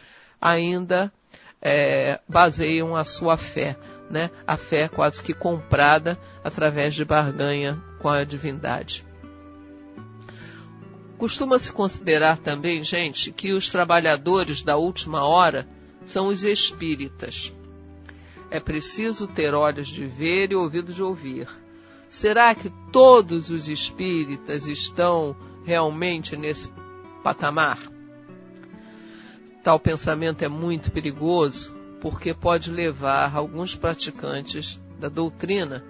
ainda 0.41 1.13
é, 1.61 2.21
baseiam 2.29 2.95
a 2.95 3.05
sua 3.05 3.37
fé, 3.37 3.77
né? 4.11 4.31
A 4.47 4.57
fé 4.57 4.89
quase 4.89 5.23
que 5.23 5.35
comprada 5.35 6.19
através 6.45 6.95
de 6.95 7.05
barganha 7.05 7.79
com 7.99 8.09
a 8.09 8.25
divindade. 8.25 9.05
Costuma-se 11.19 11.73
considerar 11.73 12.39
também, 12.39 12.81
gente, 12.85 13.33
que 13.33 13.53
os 13.53 13.69
trabalhadores 13.69 14.63
da 14.63 14.77
última 14.77 15.25
hora 15.25 15.67
são 16.07 16.29
os 16.29 16.45
espíritas. 16.45 17.53
É 18.49 18.61
preciso 18.61 19.27
ter 19.27 19.53
olhos 19.53 19.89
de 19.89 20.07
ver 20.07 20.53
e 20.53 20.55
ouvido 20.55 20.95
de 20.95 21.03
ouvir. 21.03 21.49
Será 22.09 22.55
que 22.55 22.71
todos 22.93 23.51
os 23.51 23.69
espíritas 23.69 24.69
estão 24.69 25.37
realmente 25.65 26.37
nesse 26.37 26.73
patamar? 27.23 27.79
Tal 29.65 29.81
pensamento 29.81 30.45
é 30.45 30.49
muito 30.49 30.93
perigoso 30.93 31.75
porque 32.01 32.33
pode 32.33 32.71
levar 32.71 33.37
alguns 33.37 33.75
praticantes 33.75 34.81
da 35.01 35.09
doutrina 35.09 35.85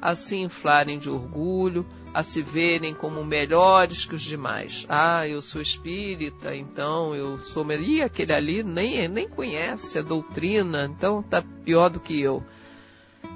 a 0.00 0.14
se 0.14 0.36
inflarem 0.36 1.00
de 1.00 1.10
orgulho, 1.10 1.84
a 2.12 2.22
se 2.22 2.42
verem 2.42 2.94
como 2.94 3.24
melhores 3.24 4.04
que 4.04 4.14
os 4.14 4.22
demais. 4.22 4.86
Ah, 4.88 5.26
eu 5.26 5.42
sou 5.42 5.60
espírita, 5.60 6.54
então 6.54 7.14
eu 7.14 7.38
sou. 7.38 7.66
E 7.72 8.02
aquele 8.02 8.32
ali 8.32 8.62
nem, 8.62 9.08
nem 9.08 9.28
conhece 9.28 9.98
a 9.98 10.02
doutrina, 10.02 10.84
então 10.84 11.22
tá 11.22 11.42
pior 11.64 11.88
do 11.88 12.00
que 12.00 12.20
eu. 12.20 12.42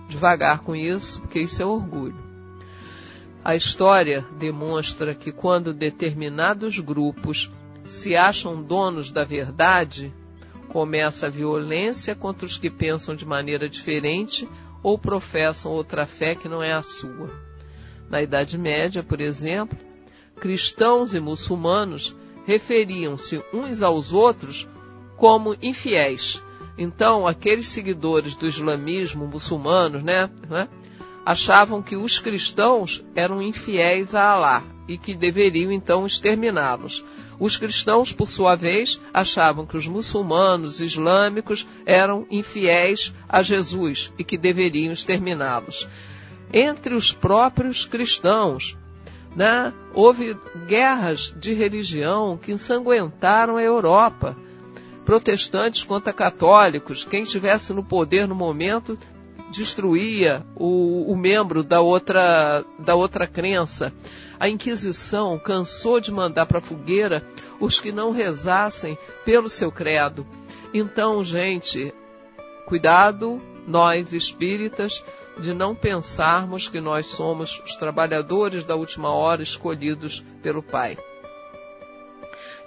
Devagar 0.09 0.61
com 0.61 0.75
isso, 0.75 1.21
porque 1.21 1.41
isso 1.41 1.63
é 1.63 1.67
orgulho. 1.67 2.33
A 3.45 3.57
história 3.57 4.25
demonstra 4.39 5.15
que 5.15 5.33
quando 5.33 5.75
determinados 5.75 6.79
grupos 6.79 7.51
se 7.87 8.15
acham 8.15 8.63
donos 8.63 9.11
da 9.11 9.25
verdade, 9.25 10.15
começa 10.69 11.27
a 11.27 11.31
violência 11.31 12.15
contra 12.15 12.47
os 12.47 12.57
que 12.57 12.71
pensam 12.71 13.15
de 13.15 13.27
maneira 13.27 13.69
diferente 13.69 14.49
ou 14.83 14.97
professam 14.97 15.73
outra 15.73 16.07
fé 16.07 16.35
que 16.35 16.49
não 16.49 16.63
é 16.63 16.73
a 16.73 16.83
sua. 16.83 17.52
Na 18.13 18.21
Idade 18.21 18.59
Média, 18.59 19.03
por 19.03 19.23
exemplo, 19.23 19.79
cristãos 20.39 21.15
e 21.15 21.19
muçulmanos 21.19 22.15
referiam-se 22.45 23.43
uns 23.55 23.81
aos 23.81 24.13
outros 24.13 24.69
como 25.17 25.57
infiéis. 25.63 26.43
Então, 26.77 27.27
aqueles 27.27 27.69
seguidores 27.69 28.35
do 28.35 28.47
islamismo 28.47 29.27
muçulmanos, 29.27 30.03
né, 30.03 30.29
né 30.47 30.69
achavam 31.25 31.81
que 31.81 31.97
os 31.97 32.19
cristãos 32.19 33.03
eram 33.15 33.41
infiéis 33.41 34.15
a 34.15 34.33
Alá 34.33 34.63
e 34.87 34.99
que 34.99 35.15
deveriam 35.15 35.73
então 35.73 36.05
exterminá-los. 36.05 37.03
Os 37.41 37.57
cristãos, 37.57 38.13
por 38.13 38.29
sua 38.29 38.55
vez, 38.55 39.01
achavam 39.15 39.65
que 39.65 39.77
os 39.77 39.89
muçulmanos 39.89 40.83
islâmicos 40.83 41.67
eram 41.87 42.27
infiéis 42.31 43.15
a 43.27 43.43
Jesus 43.43 44.13
e 44.19 44.25
que 44.25 44.37
deveriam 44.37 44.93
exterminá-los. 44.93 45.89
Entre 46.53 46.95
os 46.95 47.13
próprios 47.13 47.87
cristãos, 47.87 48.77
né, 49.35 49.73
houve 49.95 50.37
guerras 50.67 51.35
de 51.37 51.55
religião 51.55 52.37
que 52.37 52.53
ensanguentaram 52.53 53.57
a 53.57 53.63
Europa. 53.63 54.37
Protestantes 55.05 55.83
contra 55.83 56.13
católicos, 56.13 57.05
quem 57.05 57.23
estivesse 57.23 57.73
no 57.73 57.83
poder 57.83 58.29
no 58.29 58.35
momento 58.35 58.99
destruía 59.51 60.45
o, 60.57 61.13
o 61.13 61.17
membro 61.17 61.63
da 61.63 61.81
outra, 61.81 62.65
da 62.79 62.95
outra 62.95 63.27
crença. 63.27 63.93
A 64.41 64.49
Inquisição 64.49 65.39
cansou 65.39 66.01
de 66.01 66.13
mandar 66.13 66.47
para 66.47 66.59
a 66.59 66.63
fogueira 66.63 67.25
os 67.61 67.81
que 67.81 67.93
não 67.93 68.11
rezassem 68.11 68.97
pelo 69.25 69.49
seu 69.49 69.71
credo. 69.71 70.27
Então, 70.75 71.23
gente, 71.23 71.93
cuidado, 72.67 73.41
nós 73.67 74.13
espíritas, 74.13 75.05
de 75.39 75.55
não 75.55 75.75
pensarmos 75.75 76.69
que 76.69 76.81
nós 76.81 77.07
somos 77.07 77.61
os 77.65 77.75
trabalhadores 77.75 78.65
da 78.65 78.77
última 78.77 79.11
hora 79.11 79.43
escolhidos 79.43 80.25
pelo 80.43 80.63
Pai. 80.63 80.97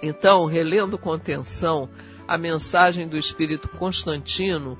Então, 0.02 0.46
relendo 0.46 0.98
com 0.98 1.12
atenção 1.12 1.88
a 2.26 2.36
mensagem 2.36 3.08
do 3.08 3.16
Espírito 3.16 3.68
Constantino, 3.68 4.76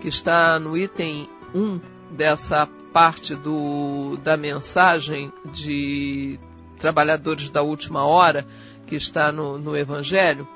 que 0.00 0.08
está 0.08 0.58
no 0.58 0.76
item 0.76 1.28
1 1.54 1.80
dessa 2.10 2.68
parte 2.92 3.34
do, 3.34 4.16
da 4.22 4.36
mensagem 4.36 5.32
de 5.52 6.38
trabalhadores 6.78 7.50
da 7.50 7.62
última 7.62 8.04
hora, 8.04 8.46
que 8.86 8.96
está 8.96 9.30
no, 9.30 9.58
no 9.58 9.76
Evangelho, 9.76 10.46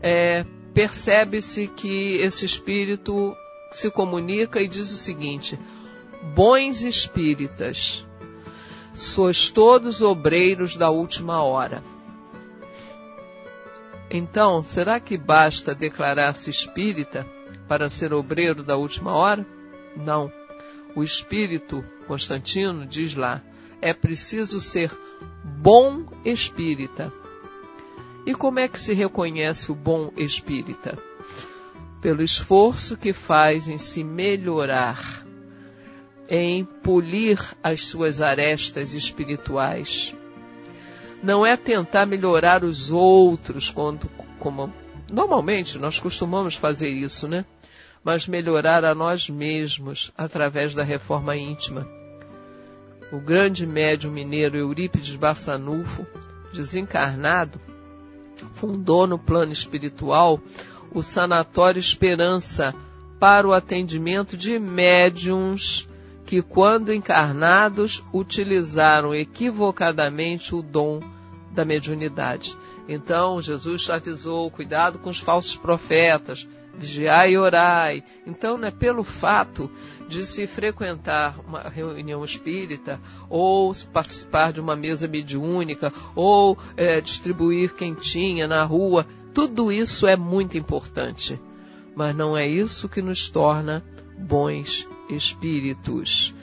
é, 0.00 0.44
percebe-se 0.72 1.68
que 1.68 2.16
esse 2.16 2.44
espírito 2.44 3.36
se 3.72 3.90
comunica 3.90 4.60
e 4.60 4.68
diz 4.68 4.92
o 4.92 4.96
seguinte: 4.96 5.58
bons 6.22 6.82
espíritas, 6.82 8.06
sois 8.94 9.50
todos 9.50 10.00
obreiros 10.00 10.76
da 10.76 10.90
última 10.90 11.42
hora. 11.42 11.82
Então, 14.10 14.62
será 14.62 15.00
que 15.00 15.16
basta 15.16 15.74
declarar-se 15.74 16.50
espírita 16.50 17.26
para 17.66 17.88
ser 17.88 18.12
obreiro 18.12 18.62
da 18.62 18.76
última 18.76 19.12
hora? 19.12 19.46
Não. 19.96 20.30
O 20.94 21.02
espírito 21.02 21.82
Constantino 22.06 22.86
diz 22.86 23.14
lá: 23.14 23.40
é 23.80 23.94
preciso 23.94 24.60
ser 24.60 24.90
bom 25.42 26.04
espírita. 26.24 27.12
E 28.26 28.34
como 28.34 28.60
é 28.60 28.68
que 28.68 28.78
se 28.78 28.92
reconhece 28.92 29.72
o 29.72 29.74
bom 29.74 30.12
espírita? 30.16 30.96
Pelo 32.00 32.22
esforço 32.22 32.96
que 32.96 33.12
faz 33.12 33.66
em 33.66 33.78
se 33.78 34.04
melhorar, 34.04 35.21
em 36.34 36.64
polir 36.64 37.38
as 37.62 37.82
suas 37.82 38.22
arestas 38.22 38.94
espirituais. 38.94 40.16
Não 41.22 41.44
é 41.44 41.58
tentar 41.58 42.06
melhorar 42.06 42.64
os 42.64 42.90
outros, 42.90 43.70
quando, 43.70 44.08
como 44.38 44.72
normalmente 45.10 45.78
nós 45.78 46.00
costumamos 46.00 46.54
fazer 46.54 46.88
isso, 46.88 47.28
né? 47.28 47.44
mas 48.02 48.26
melhorar 48.26 48.82
a 48.82 48.94
nós 48.94 49.28
mesmos 49.28 50.10
através 50.16 50.74
da 50.74 50.82
reforma 50.82 51.36
íntima. 51.36 51.86
O 53.12 53.20
grande 53.20 53.66
médium 53.66 54.10
mineiro 54.10 54.56
Eurípides 54.56 55.14
Barçanufo, 55.14 56.06
desencarnado, 56.50 57.60
fundou 58.54 59.06
no 59.06 59.18
plano 59.18 59.52
espiritual 59.52 60.40
o 60.94 61.02
Sanatório 61.02 61.78
Esperança 61.78 62.74
para 63.20 63.46
o 63.46 63.52
atendimento 63.52 64.34
de 64.34 64.58
médiums 64.58 65.86
que, 66.32 66.40
quando 66.40 66.94
encarnados, 66.94 68.02
utilizaram 68.10 69.14
equivocadamente 69.14 70.54
o 70.54 70.62
dom 70.62 70.98
da 71.50 71.62
mediunidade. 71.62 72.56
Então, 72.88 73.42
Jesus 73.42 73.90
avisou: 73.90 74.50
cuidado 74.50 74.98
com 74.98 75.10
os 75.10 75.18
falsos 75.18 75.56
profetas, 75.56 76.48
vigiai 76.74 77.32
e 77.32 77.36
orai. 77.36 78.02
Então, 78.26 78.56
né, 78.56 78.70
pelo 78.70 79.04
fato 79.04 79.70
de 80.08 80.24
se 80.24 80.46
frequentar 80.46 81.38
uma 81.46 81.68
reunião 81.68 82.24
espírita, 82.24 82.98
ou 83.28 83.74
participar 83.92 84.54
de 84.54 84.60
uma 84.62 84.74
mesa 84.74 85.06
mediúnica, 85.06 85.92
ou 86.14 86.56
é, 86.78 86.98
distribuir 87.02 87.74
quentinha 87.74 88.48
na 88.48 88.64
rua, 88.64 89.06
tudo 89.34 89.70
isso 89.70 90.06
é 90.06 90.16
muito 90.16 90.56
importante. 90.56 91.38
Mas 91.94 92.16
não 92.16 92.34
é 92.34 92.48
isso 92.48 92.88
que 92.88 93.02
nos 93.02 93.28
torna 93.28 93.84
bons 94.18 94.88
espíritos. 95.14 96.34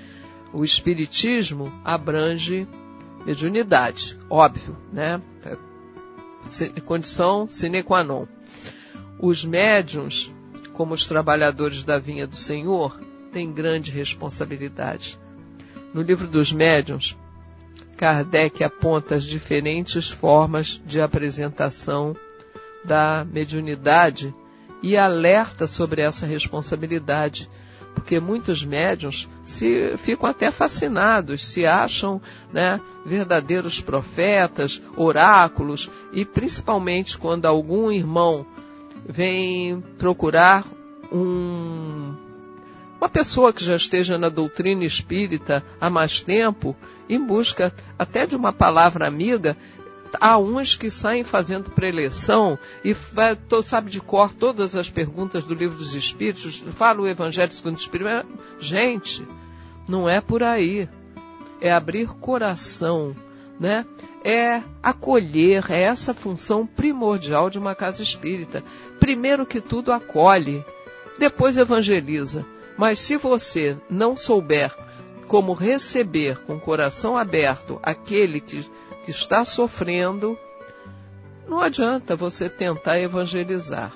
O 0.52 0.64
espiritismo 0.64 1.72
abrange 1.84 2.68
mediunidade, 3.26 4.18
óbvio, 4.30 4.76
né? 4.92 5.22
É 5.46 6.80
condição 6.82 7.48
sine 7.48 7.84
qua 7.84 8.04
non. 8.04 8.26
Os 9.20 9.44
médiums, 9.44 10.34
como 10.74 10.94
os 10.94 11.06
trabalhadores 11.06 11.84
da 11.84 12.00
vinha 12.00 12.26
do 12.26 12.36
Senhor, 12.36 13.00
têm 13.32 13.52
grande 13.52 13.92
responsabilidade. 13.92 15.20
No 15.94 16.02
livro 16.02 16.28
dos 16.28 16.52
médiums, 16.52 17.18
Kardec 17.98 18.64
aponta 18.64 19.16
as 19.16 19.26
diferentes 19.26 20.10
formas 20.10 20.82
de 20.86 21.02
apresentação 21.02 22.16
da 22.84 23.26
mediunidade 23.26 24.34
e 24.82 24.96
alerta 24.96 25.68
sobre 25.68 26.02
essa 26.02 26.26
responsabilidade, 26.26 27.50
porque 28.00 28.18
muitos 28.20 28.64
médiums 28.64 29.30
se 29.44 29.98
ficam 29.98 30.30
até 30.30 30.50
fascinados, 30.52 31.46
se 31.46 31.66
acham 31.66 32.22
né, 32.52 32.80
verdadeiros 33.06 33.82
profetas, 33.82 34.82
oráculos, 34.96 35.92
e 36.14 36.24
principalmente 36.24 37.18
quando 37.18 37.46
algum 37.46 37.92
irmão 37.92 38.46
vem 39.06 39.82
procurar 39.98 40.66
um, 41.12 42.16
uma 42.98 43.10
pessoa 43.10 43.52
que 43.52 43.64
já 43.64 43.76
esteja 43.76 44.18
na 44.18 44.30
doutrina 44.30 44.86
espírita 44.86 45.62
há 45.80 45.90
mais 45.90 46.22
tempo, 46.22 46.76
em 47.10 47.20
busca 47.20 47.74
até 47.98 48.26
de 48.26 48.36
uma 48.36 48.54
palavra 48.54 49.06
amiga, 49.06 49.58
há 50.20 50.38
uns 50.38 50.76
que 50.76 50.90
saem 50.90 51.24
fazendo 51.24 51.72
preleção 51.72 52.58
e 52.84 52.96
sabe 53.64 53.90
de 53.90 54.00
cor 54.00 54.34
todas 54.34 54.76
as 54.76 54.90
perguntas 54.90 55.44
do 55.44 55.54
livro 55.54 55.78
dos 55.78 55.96
Espíritos, 55.96 56.64
fala 56.72 57.02
o 57.02 57.08
Evangelho 57.08 57.52
segundo 57.52 57.76
o 57.76 57.80
Espírito. 57.80 58.28
Gente, 58.60 59.28
não 59.88 60.08
é 60.08 60.22
por 60.22 60.44
aí. 60.44 60.88
É 61.62 61.72
abrir 61.72 62.08
coração, 62.08 63.14
né? 63.60 63.86
é 64.24 64.62
acolher, 64.82 65.72
é 65.72 65.82
essa 65.82 66.14
função 66.14 66.66
primordial 66.66 67.50
de 67.50 67.58
uma 67.58 67.76
casa 67.76 68.04
espírita. 68.04 68.64
Primeiro 69.00 69.46
que 69.46 69.62
tudo, 69.62 69.92
acolhe, 69.92 70.64
depois 71.18 71.58
evangeliza. 71.58 72.46
Mas 72.78 73.00
se 73.00 73.18
você 73.18 73.78
não 73.90 74.16
souber 74.16 74.74
como 75.28 75.54
receber 75.54 76.40
com 76.44 76.56
o 76.56 76.60
coração 76.60 77.18
aberto 77.18 77.80
aquele 77.84 78.40
que, 78.40 78.66
que 79.10 79.16
está 79.16 79.44
sofrendo, 79.44 80.38
não 81.48 81.60
adianta 81.60 82.16
você 82.16 82.48
tentar 82.48 83.00
evangelizar 83.00 83.92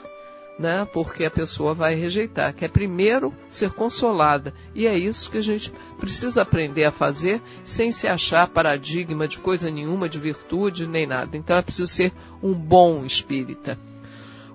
né? 0.57 0.87
Porque 0.93 1.25
a 1.25 1.31
pessoa 1.31 1.73
vai 1.73 1.95
rejeitar. 1.95 2.53
Quer 2.53 2.69
primeiro 2.69 3.33
ser 3.49 3.71
consolada. 3.71 4.53
E 4.75 4.85
é 4.85 4.95
isso 4.95 5.31
que 5.31 5.39
a 5.39 5.41
gente 5.41 5.73
precisa 5.99 6.43
aprender 6.43 6.83
a 6.83 6.91
fazer 6.91 7.41
sem 7.63 7.91
se 7.91 8.07
achar 8.07 8.47
paradigma 8.47 9.27
de 9.27 9.39
coisa 9.39 9.71
nenhuma, 9.71 10.07
de 10.07 10.19
virtude 10.19 10.85
nem 10.85 11.07
nada. 11.07 11.35
Então 11.35 11.57
é 11.57 11.61
preciso 11.63 11.87
ser 11.87 12.13
um 12.41 12.53
bom 12.53 13.03
espírita. 13.03 13.79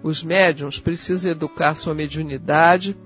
Os 0.05 0.23
médiums 0.23 0.79
precisam 0.79 1.33
educar 1.33 1.75
sua 1.75 1.94
mediunidade 1.94 2.97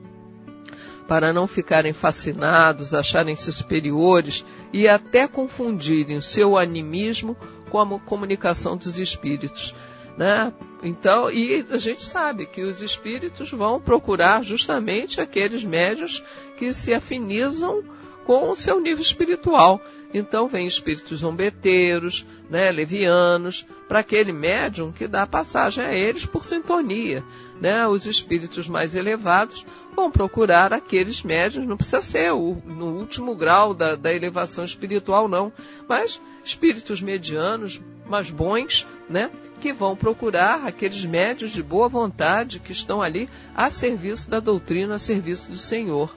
para 1.09 1.33
não 1.33 1.47
ficarem 1.47 1.95
fascinados, 1.95 2.93
acharem-se 2.93 3.51
superiores 3.53 4.45
e 4.72 4.88
até 4.88 5.28
confundirem 5.28 6.16
o 6.16 6.22
seu 6.22 6.56
animismo 6.56 7.37
com 7.70 7.80
a 7.80 8.00
comunicação 8.00 8.76
dos 8.76 8.98
espíritos 8.98 9.74
né? 10.16 10.52
Então, 10.82 11.30
e 11.30 11.64
a 11.70 11.78
gente 11.78 12.04
sabe 12.04 12.46
que 12.46 12.62
os 12.62 12.82
espíritos 12.82 13.50
vão 13.50 13.80
procurar 13.80 14.42
justamente 14.42 15.20
aqueles 15.20 15.64
médios 15.64 16.22
que 16.58 16.72
se 16.72 16.92
afinizam 16.92 17.82
com 18.24 18.50
o 18.50 18.56
seu 18.56 18.80
nível 18.80 19.02
espiritual. 19.02 19.80
Então 20.12 20.48
vem 20.48 20.66
espíritos 20.66 21.20
zombeteiros, 21.20 22.26
né, 22.50 22.70
levianos, 22.70 23.66
para 23.88 24.00
aquele 24.00 24.32
médium 24.32 24.92
que 24.92 25.08
dá 25.08 25.26
passagem 25.26 25.85
a 25.85 25.94
eles 25.94 26.26
por 26.26 26.44
sintonia. 26.44 27.24
Né? 27.62 27.87
Os 27.87 28.07
espíritos 28.07 28.66
mais 28.66 28.96
elevados 28.96 29.64
vão 29.94 30.11
procurar 30.11 30.72
aqueles 30.72 31.22
médios, 31.22 31.64
não 31.64 31.77
precisa 31.77 32.01
ser 32.01 32.33
o, 32.33 32.61
no 32.66 32.87
último 32.98 33.37
grau 33.37 33.72
da, 33.72 33.94
da 33.94 34.12
elevação 34.12 34.64
espiritual, 34.64 35.29
não, 35.29 35.53
mas 35.88 36.20
espíritos 36.42 37.01
medianos, 37.01 37.81
mais 38.05 38.31
bons, 38.31 38.85
né? 39.09 39.31
Que 39.61 39.72
vão 39.72 39.94
procurar 39.94 40.66
aqueles 40.66 41.05
médios 41.05 41.53
de 41.53 41.62
boa 41.62 41.88
vontade 41.88 42.59
que 42.59 42.72
estão 42.72 43.01
ali 43.01 43.29
a 43.55 43.70
serviço 43.70 44.29
da 44.29 44.40
doutrina, 44.40 44.96
a 44.96 44.98
serviço 44.98 45.48
do 45.48 45.57
Senhor. 45.57 46.12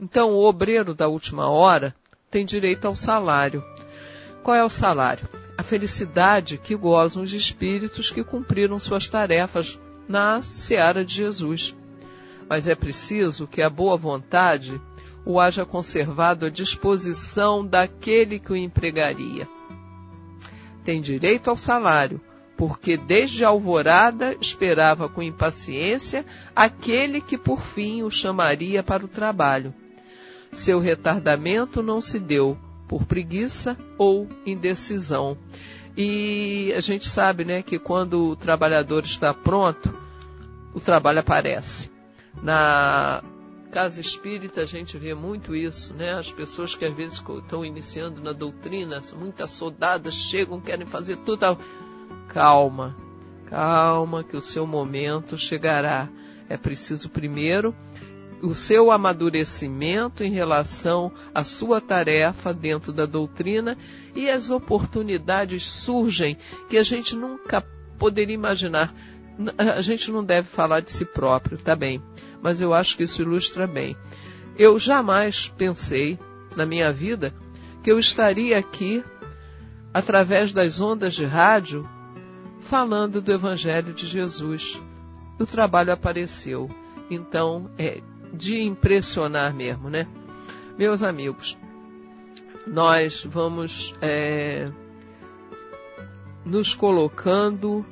Então, 0.00 0.32
o 0.32 0.44
obreiro 0.44 0.92
da 0.92 1.06
última 1.06 1.48
hora 1.48 1.94
tem 2.32 2.44
direito 2.44 2.84
ao 2.84 2.96
salário. 2.96 3.64
Qual 4.42 4.56
é 4.56 4.64
o 4.64 4.68
salário? 4.68 5.28
A 5.56 5.62
felicidade 5.62 6.58
que 6.58 6.74
gozam 6.74 7.22
os 7.22 7.32
espíritos 7.32 8.10
que 8.10 8.24
cumpriram 8.24 8.80
suas 8.80 9.08
tarefas 9.08 9.78
na 10.08 10.42
seara 10.42 11.04
de 11.04 11.14
Jesus. 11.14 11.74
Mas 12.48 12.66
é 12.68 12.74
preciso 12.74 13.46
que 13.46 13.60
a 13.60 13.70
boa 13.70 13.96
vontade 13.96 14.80
o 15.24 15.40
haja 15.40 15.66
conservado 15.66 16.46
à 16.46 16.48
disposição 16.48 17.66
daquele 17.66 18.38
que 18.38 18.52
o 18.52 18.56
empregaria. 18.56 19.48
Tem 20.84 21.00
direito 21.00 21.50
ao 21.50 21.56
salário, 21.56 22.20
porque 22.56 22.96
desde 22.96 23.44
a 23.44 23.48
alvorada 23.48 24.36
esperava 24.40 25.08
com 25.08 25.20
impaciência 25.20 26.24
aquele 26.54 27.20
que 27.20 27.36
por 27.36 27.60
fim 27.60 28.04
o 28.04 28.10
chamaria 28.10 28.84
para 28.84 29.04
o 29.04 29.08
trabalho. 29.08 29.74
Seu 30.52 30.78
retardamento 30.78 31.82
não 31.82 32.00
se 32.00 32.20
deu 32.20 32.56
por 32.86 33.04
preguiça 33.04 33.76
ou 33.98 34.28
indecisão. 34.46 35.36
E 35.96 36.72
a 36.76 36.80
gente 36.80 37.08
sabe, 37.08 37.44
né, 37.44 37.62
que 37.62 37.78
quando 37.78 38.28
o 38.28 38.36
trabalhador 38.36 39.04
está 39.04 39.32
pronto, 39.32 39.92
o 40.74 40.80
trabalho 40.80 41.20
aparece. 41.20 41.90
Na 42.42 43.22
casa 43.70 44.00
espírita 44.00 44.60
a 44.60 44.64
gente 44.66 44.98
vê 44.98 45.14
muito 45.14 45.54
isso, 45.54 45.94
né? 45.94 46.12
As 46.12 46.30
pessoas 46.30 46.74
que 46.74 46.84
às 46.84 46.94
vezes 46.94 47.18
estão 47.18 47.64
iniciando 47.64 48.22
na 48.22 48.32
doutrina, 48.32 49.00
muito 49.18 49.42
assodadas, 49.42 50.14
chegam, 50.14 50.60
querem 50.60 50.86
fazer 50.86 51.16
tudo. 51.18 51.58
Calma, 52.28 52.94
calma, 53.46 54.22
que 54.22 54.36
o 54.36 54.42
seu 54.42 54.66
momento 54.66 55.38
chegará. 55.38 56.08
É 56.48 56.56
preciso 56.56 57.08
primeiro 57.08 57.74
o 58.42 58.54
seu 58.54 58.90
amadurecimento 58.90 60.22
em 60.22 60.32
relação 60.32 61.10
à 61.34 61.42
sua 61.42 61.80
tarefa 61.80 62.52
dentro 62.52 62.92
da 62.92 63.06
doutrina 63.06 63.76
e 64.14 64.28
as 64.28 64.50
oportunidades 64.50 65.64
surgem 65.64 66.36
que 66.68 66.76
a 66.76 66.82
gente 66.82 67.16
nunca 67.16 67.64
poderia 67.98 68.34
imaginar. 68.34 68.94
A 69.58 69.80
gente 69.80 70.10
não 70.10 70.24
deve 70.24 70.48
falar 70.48 70.80
de 70.80 70.92
si 70.92 71.04
próprio, 71.04 71.58
tá 71.58 71.74
bem? 71.74 72.02
Mas 72.42 72.60
eu 72.60 72.72
acho 72.72 72.96
que 72.96 73.02
isso 73.02 73.22
ilustra 73.22 73.66
bem. 73.66 73.96
Eu 74.58 74.78
jamais 74.78 75.52
pensei 75.56 76.18
na 76.56 76.64
minha 76.64 76.92
vida 76.92 77.34
que 77.82 77.90
eu 77.90 77.98
estaria 77.98 78.58
aqui 78.58 79.04
através 79.92 80.52
das 80.52 80.80
ondas 80.80 81.14
de 81.14 81.24
rádio 81.24 81.88
falando 82.60 83.20
do 83.20 83.32
Evangelho 83.32 83.92
de 83.92 84.06
Jesus. 84.06 84.80
O 85.38 85.46
trabalho 85.46 85.92
apareceu. 85.92 86.70
Então, 87.10 87.70
é 87.78 88.00
de 88.32 88.60
impressionar 88.60 89.54
mesmo, 89.54 89.88
né? 89.88 90.06
Meus 90.78 91.02
amigos, 91.02 91.56
nós 92.66 93.24
vamos 93.24 93.94
é, 94.02 94.70
nos 96.44 96.74
colocando, 96.74 97.84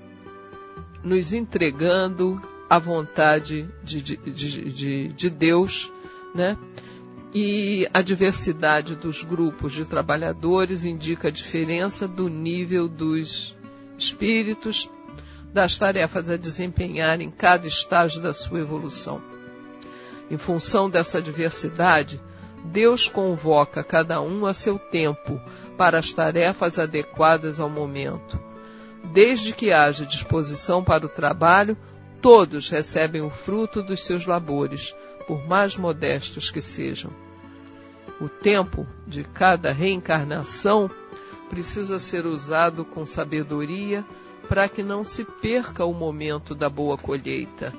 nos 1.02 1.32
entregando 1.32 2.40
à 2.68 2.78
vontade 2.78 3.68
de, 3.82 4.02
de, 4.02 4.16
de, 4.16 5.08
de 5.08 5.30
Deus, 5.30 5.92
né? 6.34 6.58
E 7.34 7.88
a 7.92 8.00
diversidade 8.00 8.94
dos 8.94 9.24
grupos 9.24 9.72
de 9.72 9.84
trabalhadores 9.84 10.84
indica 10.84 11.28
a 11.28 11.32
diferença 11.32 12.06
do 12.06 12.28
nível 12.28 12.88
dos 12.88 13.56
espíritos, 13.98 14.88
das 15.52 15.76
tarefas 15.76 16.30
a 16.30 16.36
desempenhar 16.36 17.20
em 17.20 17.30
cada 17.30 17.66
estágio 17.66 18.20
da 18.20 18.32
sua 18.32 18.60
evolução. 18.60 19.20
Em 20.30 20.38
função 20.38 20.88
dessa 20.88 21.20
diversidade, 21.20 22.20
Deus 22.64 23.06
convoca 23.08 23.84
cada 23.84 24.20
um 24.22 24.46
a 24.46 24.52
seu 24.52 24.78
tempo 24.78 25.40
para 25.76 25.98
as 25.98 26.12
tarefas 26.12 26.78
adequadas 26.78 27.60
ao 27.60 27.68
momento. 27.68 28.40
Desde 29.12 29.52
que 29.52 29.70
haja 29.70 30.06
disposição 30.06 30.82
para 30.82 31.04
o 31.04 31.08
trabalho, 31.08 31.76
todos 32.22 32.70
recebem 32.70 33.20
o 33.20 33.28
fruto 33.28 33.82
dos 33.82 34.02
seus 34.04 34.24
labores, 34.24 34.96
por 35.26 35.46
mais 35.46 35.76
modestos 35.76 36.50
que 36.50 36.60
sejam. 36.60 37.10
O 38.18 38.28
tempo 38.28 38.86
de 39.06 39.24
cada 39.24 39.72
reencarnação 39.72 40.90
precisa 41.50 41.98
ser 41.98 42.24
usado 42.24 42.84
com 42.84 43.04
sabedoria 43.04 44.04
para 44.48 44.68
que 44.68 44.82
não 44.82 45.04
se 45.04 45.24
perca 45.24 45.84
o 45.84 45.92
momento 45.92 46.54
da 46.54 46.68
boa 46.68 46.96
colheita 46.96 47.74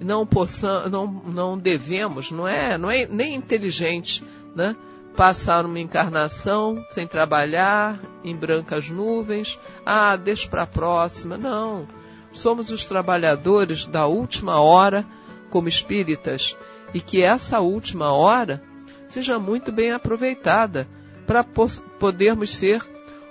não 0.00 0.26
possam, 0.26 0.88
não, 0.88 1.06
não 1.06 1.58
devemos, 1.58 2.30
não 2.30 2.46
é, 2.46 2.76
não 2.76 2.90
é 2.90 3.06
nem 3.06 3.34
inteligente, 3.34 4.24
né? 4.54 4.76
Passar 5.16 5.64
uma 5.64 5.78
encarnação 5.78 6.84
sem 6.90 7.06
trabalhar, 7.06 8.00
em 8.24 8.34
brancas 8.34 8.90
nuvens, 8.90 9.60
ah, 9.86 10.16
deixa 10.16 10.48
para 10.48 10.62
a 10.62 10.66
próxima. 10.66 11.36
Não. 11.36 11.86
Somos 12.32 12.70
os 12.70 12.84
trabalhadores 12.84 13.86
da 13.86 14.06
última 14.06 14.60
hora 14.60 15.06
como 15.50 15.68
espíritas 15.68 16.56
e 16.92 17.00
que 17.00 17.22
essa 17.22 17.60
última 17.60 18.12
hora 18.12 18.60
seja 19.08 19.38
muito 19.38 19.70
bem 19.70 19.92
aproveitada 19.92 20.88
para 21.26 21.44
podermos 21.44 22.54
ser 22.54 22.82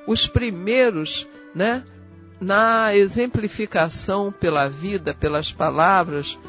os 0.07 0.25
primeiros, 0.25 1.27
né, 1.53 1.83
na 2.39 2.95
exemplificação 2.95 4.31
pela 4.31 4.67
vida, 4.67 5.13
pelas 5.13 5.51
palavras, 5.51 6.39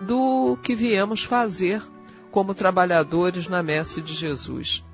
do 0.00 0.58
que 0.62 0.74
viemos 0.74 1.24
fazer 1.24 1.82
como 2.30 2.54
trabalhadores 2.54 3.48
na 3.48 3.62
messe 3.62 4.00
de 4.00 4.14
Jesus. 4.14 4.84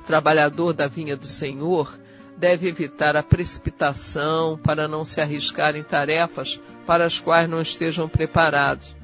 O 0.00 0.04
trabalhador 0.04 0.72
da 0.72 0.86
vinha 0.86 1.16
do 1.16 1.26
Senhor 1.26 1.98
deve 2.36 2.68
evitar 2.68 3.16
a 3.16 3.22
precipitação 3.22 4.58
para 4.58 4.88
não 4.88 5.04
se 5.04 5.20
arriscar 5.20 5.76
em 5.76 5.82
tarefas 5.82 6.60
para 6.86 7.04
as 7.04 7.20
quais 7.20 7.48
não 7.48 7.60
estejam 7.60 8.08
preparados. 8.08 8.94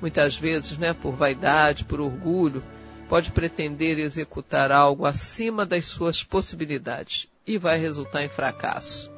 Muitas 0.00 0.36
vezes, 0.36 0.78
né, 0.78 0.94
por 0.94 1.14
vaidade, 1.14 1.84
por 1.84 2.00
orgulho, 2.00 2.62
pode 3.08 3.32
pretender 3.32 3.98
executar 3.98 4.72
algo 4.72 5.04
acima 5.04 5.66
das 5.66 5.84
suas 5.84 6.24
possibilidades 6.24 7.28
e 7.46 7.58
vai 7.58 7.78
resultar 7.78 8.24
em 8.24 8.28
fracasso. 8.28 9.10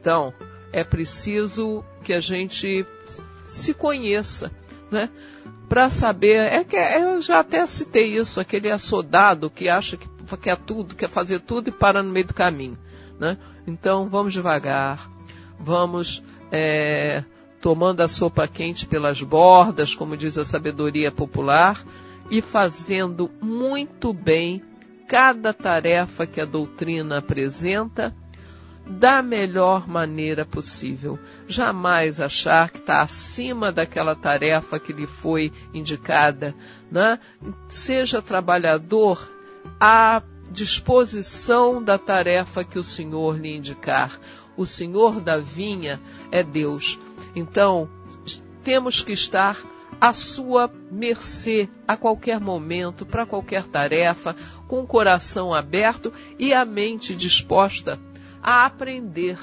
Então, 0.00 0.32
é 0.72 0.82
preciso 0.82 1.84
que 2.02 2.12
a 2.12 2.20
gente 2.20 2.84
se 3.44 3.74
conheça, 3.74 4.50
né? 4.90 5.08
Para 5.68 5.88
saber, 5.88 6.52
é 6.52 6.64
que 6.64 6.76
eu 6.76 7.22
já 7.22 7.40
até 7.40 7.64
citei 7.66 8.16
isso, 8.16 8.40
aquele 8.40 8.70
assodado 8.70 9.48
que 9.48 9.68
acha 9.68 9.96
que 9.96 10.08
quer 10.36 10.56
tudo, 10.56 10.94
quer 10.94 11.08
fazer 11.08 11.40
tudo 11.40 11.68
e 11.68 11.72
para 11.72 12.02
no 12.02 12.10
meio 12.10 12.26
do 12.26 12.34
caminho, 12.34 12.78
né? 13.18 13.38
Então 13.66 14.08
vamos 14.08 14.32
devagar, 14.32 15.10
vamos 15.58 16.22
é, 16.50 17.22
tomando 17.60 18.00
a 18.00 18.08
sopa 18.08 18.48
quente 18.48 18.86
pelas 18.86 19.22
bordas, 19.22 19.94
como 19.94 20.16
diz 20.16 20.38
a 20.38 20.44
sabedoria 20.44 21.12
popular, 21.12 21.82
e 22.30 22.40
fazendo 22.40 23.30
muito 23.40 24.12
bem 24.12 24.62
cada 25.06 25.52
tarefa 25.52 26.26
que 26.26 26.40
a 26.40 26.44
doutrina 26.44 27.18
apresenta 27.18 28.14
da 28.90 29.22
melhor 29.22 29.88
maneira 29.88 30.44
possível. 30.44 31.18
Jamais 31.46 32.20
achar 32.20 32.70
que 32.70 32.78
está 32.78 33.02
acima 33.02 33.70
daquela 33.70 34.16
tarefa 34.16 34.80
que 34.80 34.92
lhe 34.92 35.06
foi 35.06 35.52
indicada. 35.72 36.54
Né? 36.90 37.18
Seja 37.68 38.20
trabalhador 38.20 39.30
à 39.78 40.22
disposição 40.50 41.80
da 41.80 41.96
tarefa 41.96 42.64
que 42.64 42.78
o 42.78 42.84
Senhor 42.84 43.38
lhe 43.38 43.54
indicar. 43.54 44.18
O 44.56 44.66
Senhor 44.66 45.20
da 45.20 45.38
vinha 45.38 46.00
é 46.32 46.42
Deus. 46.42 46.98
Então, 47.36 47.88
temos 48.64 49.02
que 49.02 49.12
estar 49.12 49.56
à 50.00 50.12
sua 50.12 50.68
mercê 50.90 51.68
a 51.86 51.96
qualquer 51.96 52.40
momento, 52.40 53.06
para 53.06 53.24
qualquer 53.24 53.68
tarefa, 53.68 54.34
com 54.66 54.80
o 54.80 54.86
coração 54.86 55.54
aberto 55.54 56.12
e 56.38 56.52
a 56.52 56.64
mente 56.64 57.14
disposta 57.14 58.00
a 58.42 58.64
aprender 58.66 59.38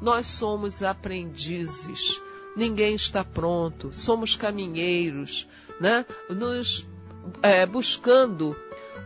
nós 0.00 0.28
somos 0.28 0.82
aprendizes. 0.82 2.20
Ninguém 2.56 2.94
está 2.94 3.24
pronto, 3.24 3.90
somos 3.92 4.34
caminheiros, 4.34 5.48
né? 5.80 6.04
Nos 6.28 6.86
é, 7.42 7.66
buscando 7.66 8.56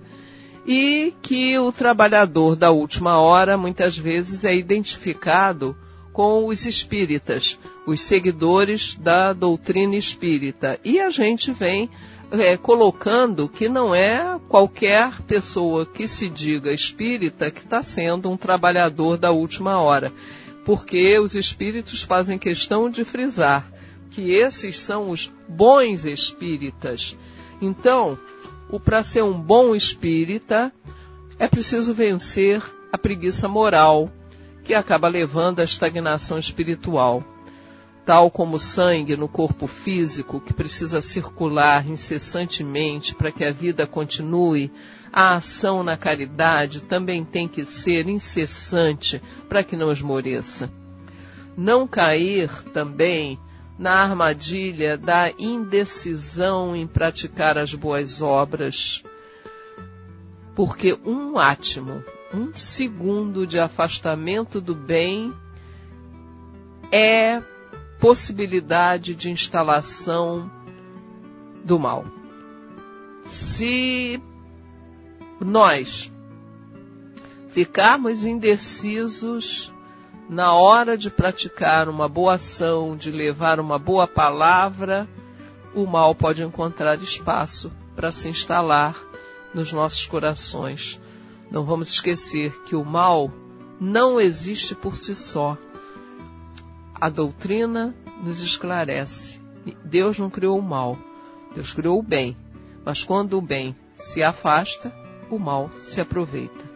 e 0.66 1.14
que 1.22 1.56
o 1.58 1.70
trabalhador 1.70 2.56
da 2.56 2.72
última 2.72 3.18
hora 3.20 3.56
muitas 3.56 3.96
vezes 3.96 4.44
é 4.44 4.54
identificado 4.54 5.76
com 6.12 6.46
os 6.46 6.66
espíritas, 6.66 7.56
os 7.86 8.00
seguidores 8.00 8.96
da 8.96 9.32
doutrina 9.32 9.94
espírita. 9.94 10.80
E 10.84 10.98
a 11.00 11.08
gente 11.08 11.52
vem 11.52 11.88
é, 12.32 12.56
colocando 12.56 13.48
que 13.48 13.68
não 13.68 13.94
é 13.94 14.38
qualquer 14.48 15.22
pessoa 15.22 15.86
que 15.86 16.08
se 16.08 16.28
diga 16.28 16.72
espírita 16.72 17.50
que 17.50 17.60
está 17.60 17.80
sendo 17.80 18.28
um 18.28 18.36
trabalhador 18.36 19.16
da 19.16 19.30
última 19.30 19.78
hora 19.80 20.12
porque 20.64 21.18
os 21.18 21.34
espíritos 21.34 22.02
fazem 22.02 22.38
questão 22.38 22.90
de 22.90 23.04
frisar 23.04 23.70
que 24.10 24.32
esses 24.32 24.78
são 24.78 25.10
os 25.10 25.32
bons 25.48 26.04
espíritas. 26.04 27.16
Então, 27.60 28.18
para 28.84 29.02
ser 29.02 29.22
um 29.22 29.38
bom 29.38 29.74
espírita, 29.74 30.72
é 31.38 31.46
preciso 31.46 31.94
vencer 31.94 32.62
a 32.92 32.98
preguiça 32.98 33.46
moral, 33.46 34.10
que 34.64 34.74
acaba 34.74 35.08
levando 35.08 35.60
à 35.60 35.64
estagnação 35.64 36.38
espiritual. 36.38 37.22
Tal 38.04 38.30
como 38.30 38.56
o 38.56 38.60
sangue 38.60 39.16
no 39.16 39.28
corpo 39.28 39.66
físico, 39.66 40.40
que 40.40 40.52
precisa 40.52 41.00
circular 41.00 41.88
incessantemente 41.88 43.14
para 43.14 43.30
que 43.30 43.44
a 43.44 43.52
vida 43.52 43.86
continue, 43.86 44.72
a 45.12 45.36
ação 45.36 45.82
na 45.82 45.96
caridade 45.96 46.80
também 46.80 47.24
tem 47.24 47.48
que 47.48 47.64
ser 47.64 48.08
incessante 48.08 49.22
para 49.48 49.62
que 49.62 49.76
não 49.76 49.90
esmoreça. 49.90 50.70
Não 51.56 51.86
cair 51.88 52.50
também 52.72 53.38
na 53.78 53.92
armadilha 53.92 54.98
da 54.98 55.30
indecisão 55.38 56.74
em 56.74 56.86
praticar 56.86 57.56
as 57.56 57.72
boas 57.74 58.20
obras, 58.20 59.04
porque 60.54 60.98
um 61.04 61.38
átimo, 61.38 62.02
um 62.34 62.52
segundo 62.54 63.46
de 63.46 63.58
afastamento 63.58 64.60
do 64.60 64.74
bem 64.74 65.32
é 66.90 67.40
possibilidade 68.00 69.14
de 69.14 69.30
instalação 69.30 70.50
do 71.64 71.78
mal. 71.78 72.04
Se 73.26 74.20
nós 75.40 76.12
ficarmos 77.48 78.24
indecisos 78.24 79.72
na 80.28 80.52
hora 80.52 80.96
de 80.96 81.10
praticar 81.10 81.88
uma 81.88 82.08
boa 82.08 82.34
ação, 82.34 82.96
de 82.96 83.10
levar 83.10 83.58
uma 83.58 83.78
boa 83.78 84.06
palavra, 84.06 85.08
o 85.74 85.86
mal 85.86 86.14
pode 86.14 86.42
encontrar 86.42 86.98
espaço 86.98 87.72
para 87.96 88.12
se 88.12 88.28
instalar 88.28 88.96
nos 89.54 89.72
nossos 89.72 90.06
corações. 90.06 91.00
Não 91.50 91.64
vamos 91.64 91.88
esquecer 91.88 92.52
que 92.64 92.76
o 92.76 92.84
mal 92.84 93.32
não 93.80 94.20
existe 94.20 94.74
por 94.74 94.96
si 94.96 95.14
só. 95.14 95.56
A 96.94 97.08
doutrina 97.08 97.94
nos 98.22 98.40
esclarece. 98.40 99.40
Deus 99.84 100.18
não 100.18 100.28
criou 100.28 100.58
o 100.58 100.62
mal, 100.62 100.98
Deus 101.54 101.72
criou 101.72 101.98
o 101.98 102.02
bem. 102.02 102.36
Mas 102.84 103.04
quando 103.04 103.38
o 103.38 103.42
bem 103.42 103.76
se 103.96 104.22
afasta, 104.22 104.92
o 105.30 105.38
mal 105.38 105.70
se 105.72 106.00
aproveita. 106.00 106.68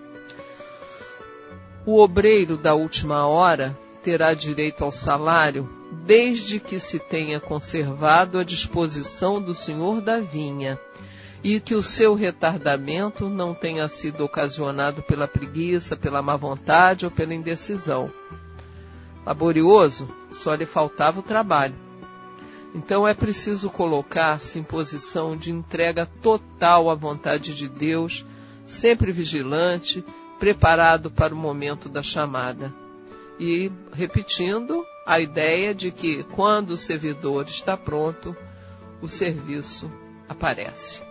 O 1.85 2.01
obreiro 2.01 2.57
da 2.57 2.75
última 2.75 3.27
hora 3.27 3.77
terá 4.03 4.35
direito 4.35 4.85
ao 4.85 4.93
salário 4.93 5.69
desde 6.05 6.59
que 6.59 6.79
se 6.79 6.99
tenha 6.99 7.39
conservado 7.39 8.39
a 8.39 8.45
disposição 8.45 9.41
do 9.41 9.55
senhor 9.55 10.01
da 10.01 10.19
vinha 10.19 10.79
e 11.45 11.59
que 11.61 11.75
o 11.75 11.83
seu 11.83 12.15
retardamento 12.15 13.29
não 13.29 13.53
tenha 13.53 13.89
sido 13.89 14.25
ocasionado 14.25 15.03
pela 15.03 15.27
preguiça, 15.27 15.97
pela 15.97 16.23
má 16.23 16.37
vontade 16.37 17.05
ou 17.05 17.11
pela 17.11 17.35
indecisão. 17.35 18.11
Laborioso, 19.27 20.09
só 20.31 20.55
lhe 20.55 20.67
faltava 20.67 21.21
o 21.21 21.23
trabalho. 21.23 21.75
Então 22.75 23.07
é 23.07 23.13
preciso 23.13 23.69
colocar-se 23.69 24.59
em 24.59 24.63
posição 24.63 25.37
de 25.37 25.53
entrega 25.53 26.07
total 26.23 26.89
à 26.89 26.95
vontade 26.95 27.55
de 27.55 27.69
Deus 27.69 28.25
sempre 28.67 29.13
vigilante, 29.13 30.05
preparado 30.39 31.11
para 31.11 31.35
o 31.35 31.39
momento 31.39 31.89
da 31.89 32.03
chamada. 32.03 32.73
E 33.39 33.71
repetindo 33.93 34.85
a 35.07 35.21
ideia 35.21 35.75
de 35.75 35.91
que 35.91 36.23
quando 36.25 36.71
o 36.71 36.77
servidor 36.77 37.47
está 37.49 37.77
pronto, 37.77 38.37
o 39.01 39.09
serviço 39.09 39.91
aparece. 40.29 41.03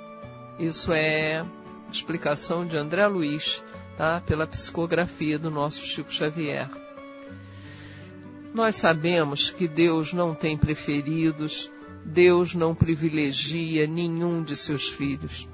Isso 0.59 0.91
é 0.93 1.45
explicação 1.91 2.65
de 2.65 2.77
André 2.77 3.05
Luiz, 3.07 3.63
tá? 3.97 4.21
pela 4.25 4.47
psicografia 4.47 5.37
do 5.37 5.51
nosso 5.51 5.81
Chico 5.81 6.11
Xavier. 6.11 6.69
Nós 8.53 8.75
sabemos 8.75 9.49
que 9.49 9.67
Deus 9.67 10.13
não 10.13 10.33
tem 10.33 10.57
preferidos, 10.57 11.71
Deus 12.05 12.53
não 12.53 12.75
privilegia 12.75 13.87
nenhum 13.87 14.43
de 14.43 14.55
seus 14.55 14.89
filhos. 14.89 15.47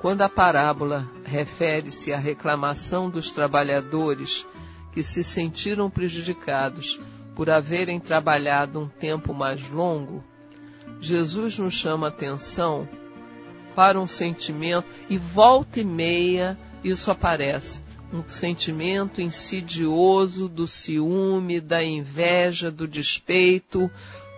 Quando 0.00 0.22
a 0.22 0.30
parábola 0.30 1.06
refere-se 1.24 2.10
à 2.10 2.16
reclamação 2.16 3.10
dos 3.10 3.30
trabalhadores 3.30 4.46
que 4.92 5.02
se 5.02 5.22
sentiram 5.22 5.90
prejudicados 5.90 6.98
por 7.36 7.50
haverem 7.50 8.00
trabalhado 8.00 8.80
um 8.80 8.88
tempo 8.88 9.34
mais 9.34 9.68
longo, 9.68 10.24
Jesus 11.00 11.58
nos 11.58 11.74
chama 11.74 12.08
atenção 12.08 12.88
para 13.74 14.00
um 14.00 14.06
sentimento 14.06 14.88
e 15.08 15.18
volta 15.18 15.80
e 15.80 15.84
meia 15.84 16.58
isso 16.82 17.10
aparece. 17.10 17.78
Um 18.12 18.26
sentimento 18.26 19.20
insidioso 19.20 20.48
do 20.48 20.66
ciúme, 20.66 21.60
da 21.60 21.84
inveja, 21.84 22.70
do 22.70 22.88
despeito, 22.88 23.90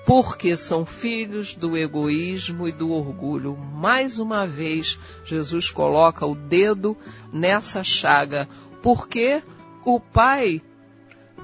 porque 0.05 0.57
são 0.57 0.85
filhos 0.85 1.55
do 1.55 1.77
egoísmo 1.77 2.67
e 2.67 2.73
do 2.73 2.91
orgulho. 2.91 3.57
Mais 3.57 4.19
uma 4.19 4.47
vez, 4.47 4.99
Jesus 5.25 5.71
coloca 5.71 6.27
o 6.27 6.35
dedo 6.35 6.97
nessa 7.33 7.85
chaga, 7.85 8.49
porque 8.83 9.43
o 9.85 10.01
pai 10.01 10.61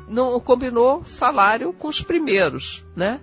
não 0.09 0.39
combinou 0.41 1.05
salário 1.05 1.73
com 1.73 1.89
os 1.89 2.03
primeiros, 2.03 2.85
né? 2.97 3.21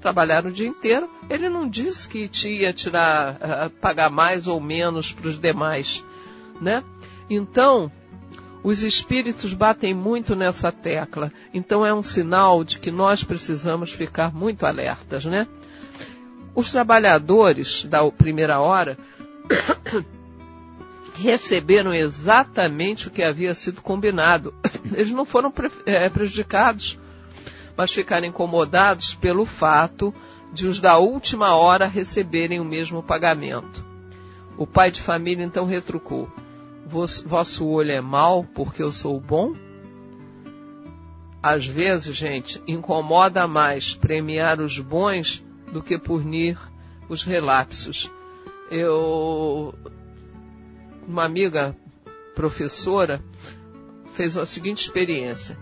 Trabalharam 0.00 0.50
o 0.50 0.52
dia 0.52 0.68
inteiro. 0.68 1.10
Ele 1.28 1.48
não 1.48 1.68
disse 1.68 2.08
que 2.08 2.30
ia 2.44 2.72
tirar, 2.72 3.34
uh, 3.34 3.70
pagar 3.80 4.10
mais 4.10 4.46
ou 4.46 4.60
menos 4.60 5.12
para 5.12 5.28
os 5.28 5.38
demais, 5.38 6.04
né? 6.60 6.84
Então, 7.28 7.90
os 8.66 8.82
espíritos 8.82 9.54
batem 9.54 9.94
muito 9.94 10.34
nessa 10.34 10.72
tecla. 10.72 11.32
Então 11.54 11.86
é 11.86 11.94
um 11.94 12.02
sinal 12.02 12.64
de 12.64 12.80
que 12.80 12.90
nós 12.90 13.22
precisamos 13.22 13.92
ficar 13.92 14.34
muito 14.34 14.66
alertas, 14.66 15.24
né? 15.24 15.46
Os 16.52 16.72
trabalhadores 16.72 17.84
da 17.84 18.10
primeira 18.10 18.58
hora 18.58 18.98
receberam 21.14 21.94
exatamente 21.94 23.06
o 23.06 23.10
que 23.12 23.22
havia 23.22 23.54
sido 23.54 23.80
combinado. 23.80 24.52
Eles 24.92 25.12
não 25.12 25.24
foram 25.24 25.52
é, 25.86 26.08
prejudicados, 26.08 26.98
mas 27.76 27.92
ficaram 27.92 28.26
incomodados 28.26 29.14
pelo 29.14 29.46
fato 29.46 30.12
de 30.52 30.66
os 30.66 30.80
da 30.80 30.98
última 30.98 31.54
hora 31.54 31.86
receberem 31.86 32.58
o 32.58 32.64
mesmo 32.64 33.00
pagamento. 33.00 33.86
O 34.58 34.66
pai 34.66 34.90
de 34.90 35.00
família 35.00 35.44
então 35.44 35.66
retrucou: 35.66 36.28
vosso 36.86 37.66
olho 37.66 37.90
é 37.90 38.00
mau 38.00 38.44
porque 38.44 38.82
eu 38.82 38.92
sou 38.92 39.20
bom? 39.20 39.52
Às 41.42 41.66
vezes, 41.66 42.14
gente, 42.14 42.62
incomoda 42.66 43.46
mais 43.46 43.94
premiar 43.94 44.60
os 44.60 44.78
bons 44.78 45.44
do 45.72 45.82
que 45.82 45.98
punir 45.98 46.58
os 47.08 47.22
relapsos. 47.22 48.10
Eu, 48.70 49.74
uma 51.06 51.24
amiga 51.24 51.76
professora 52.34 53.22
fez 54.14 54.36
a 54.36 54.46
seguinte 54.46 54.82
experiência. 54.82 55.58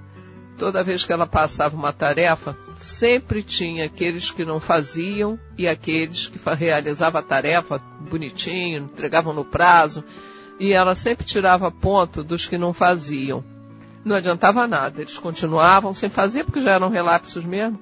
Toda 0.56 0.84
vez 0.84 1.04
que 1.04 1.12
ela 1.12 1.26
passava 1.26 1.76
uma 1.76 1.92
tarefa, 1.92 2.56
sempre 2.76 3.42
tinha 3.42 3.87
aqueles 3.87 4.30
que 4.30 4.44
não 4.44 4.60
faziam 4.60 5.38
e 5.58 5.66
aqueles 5.66 6.28
que 6.28 6.38
realizavam 6.54 7.20
a 7.20 7.24
tarefa 7.24 7.78
bonitinho, 7.78 8.84
entregavam 8.84 9.34
no 9.34 9.44
prazo 9.44 10.04
e 10.58 10.72
ela 10.72 10.94
sempre 10.94 11.24
tirava 11.24 11.70
ponto 11.70 12.22
dos 12.22 12.46
que 12.46 12.58
não 12.58 12.72
faziam. 12.72 13.44
Não 14.04 14.16
adiantava 14.16 14.66
nada, 14.66 15.00
eles 15.00 15.18
continuavam 15.18 15.94
sem 15.94 16.08
fazer 16.08 16.44
porque 16.44 16.60
já 16.60 16.72
eram 16.72 16.90
relapsos 16.90 17.44
mesmo. 17.44 17.80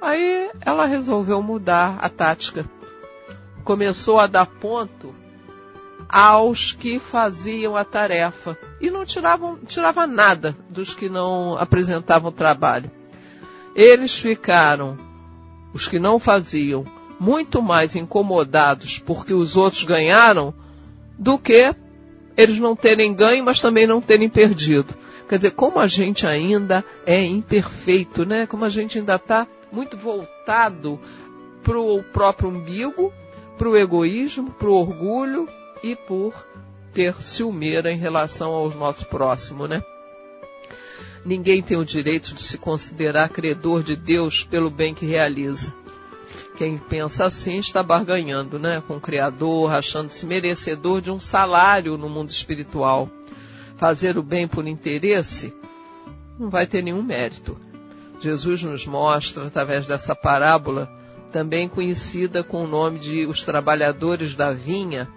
Aí 0.00 0.50
ela 0.60 0.86
resolveu 0.86 1.42
mudar 1.42 1.98
a 2.00 2.08
tática. 2.08 2.64
Começou 3.62 4.18
a 4.18 4.26
dar 4.26 4.46
ponto 4.46 5.14
aos 6.08 6.72
que 6.72 6.98
faziam 6.98 7.76
a 7.76 7.84
tarefa 7.84 8.58
e 8.80 8.90
não 8.90 9.04
tiravam 9.04 9.58
tirava 9.66 10.06
nada 10.06 10.56
dos 10.68 10.94
que 10.94 11.08
não 11.08 11.56
apresentavam 11.56 12.30
trabalho. 12.30 12.90
Eles 13.74 14.16
ficaram, 14.16 14.96
os 15.72 15.88
que 15.88 15.98
não 15.98 16.18
faziam, 16.18 16.84
muito 17.18 17.62
mais 17.62 17.96
incomodados 17.96 18.98
porque 18.98 19.34
os 19.34 19.56
outros 19.56 19.84
ganharam 19.84 20.54
do 21.18 21.38
que 21.38 21.74
eles 22.36 22.58
não 22.58 22.74
terem 22.74 23.14
ganho, 23.14 23.44
mas 23.44 23.60
também 23.60 23.86
não 23.86 24.00
terem 24.00 24.28
perdido. 24.28 24.94
Quer 25.28 25.36
dizer, 25.36 25.52
como 25.52 25.78
a 25.78 25.86
gente 25.86 26.26
ainda 26.26 26.84
é 27.06 27.24
imperfeito, 27.24 28.24
né? 28.24 28.46
Como 28.46 28.64
a 28.64 28.68
gente 28.68 28.98
ainda 28.98 29.16
está 29.16 29.46
muito 29.72 29.96
voltado 29.96 31.00
para 31.62 31.78
o 31.78 32.02
próprio 32.02 32.50
umbigo, 32.50 33.12
para 33.56 33.68
o 33.68 33.76
egoísmo, 33.76 34.50
para 34.50 34.68
o 34.68 34.74
orgulho 34.74 35.48
e 35.82 35.96
por 35.96 36.34
ter 36.92 37.14
ciumeira 37.16 37.90
em 37.90 37.98
relação 37.98 38.52
aos 38.52 38.74
nossos 38.74 39.04
próximos, 39.04 39.68
né? 39.68 39.82
Ninguém 41.24 41.62
tem 41.62 41.76
o 41.76 41.84
direito 41.84 42.34
de 42.34 42.42
se 42.42 42.58
considerar 42.58 43.30
credor 43.30 43.82
de 43.82 43.96
Deus 43.96 44.44
pelo 44.44 44.68
bem 44.68 44.94
que 44.94 45.06
realiza. 45.06 45.72
Quem 46.56 46.78
pensa 46.78 47.26
assim 47.26 47.58
está 47.58 47.82
barganhando 47.82 48.58
né, 48.58 48.82
com 48.86 48.96
o 48.96 49.00
Criador, 49.00 49.72
achando-se 49.72 50.24
merecedor 50.24 51.00
de 51.00 51.10
um 51.10 51.18
salário 51.18 51.98
no 51.98 52.08
mundo 52.08 52.30
espiritual. 52.30 53.10
Fazer 53.76 54.16
o 54.16 54.22
bem 54.22 54.46
por 54.46 54.66
interesse 54.66 55.52
não 56.38 56.48
vai 56.48 56.66
ter 56.66 56.82
nenhum 56.82 57.02
mérito. 57.02 57.58
Jesus 58.20 58.62
nos 58.62 58.86
mostra, 58.86 59.46
através 59.46 59.86
dessa 59.86 60.14
parábola, 60.14 60.90
também 61.32 61.68
conhecida 61.68 62.44
com 62.44 62.62
o 62.62 62.66
nome 62.66 63.00
de 63.00 63.26
Os 63.26 63.42
Trabalhadores 63.42 64.36
da 64.36 64.52
Vinha, 64.52 65.08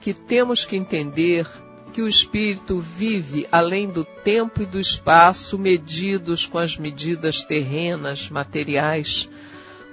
que 0.00 0.14
temos 0.14 0.64
que 0.64 0.76
entender 0.76 1.46
que 1.92 2.00
o 2.00 2.08
espírito 2.08 2.78
vive 2.78 3.48
além 3.50 3.88
do 3.88 4.04
tempo 4.04 4.62
e 4.62 4.66
do 4.66 4.78
espaço 4.78 5.58
medidos 5.58 6.46
com 6.46 6.58
as 6.58 6.78
medidas 6.78 7.42
terrenas, 7.42 8.30
materiais 8.30 9.28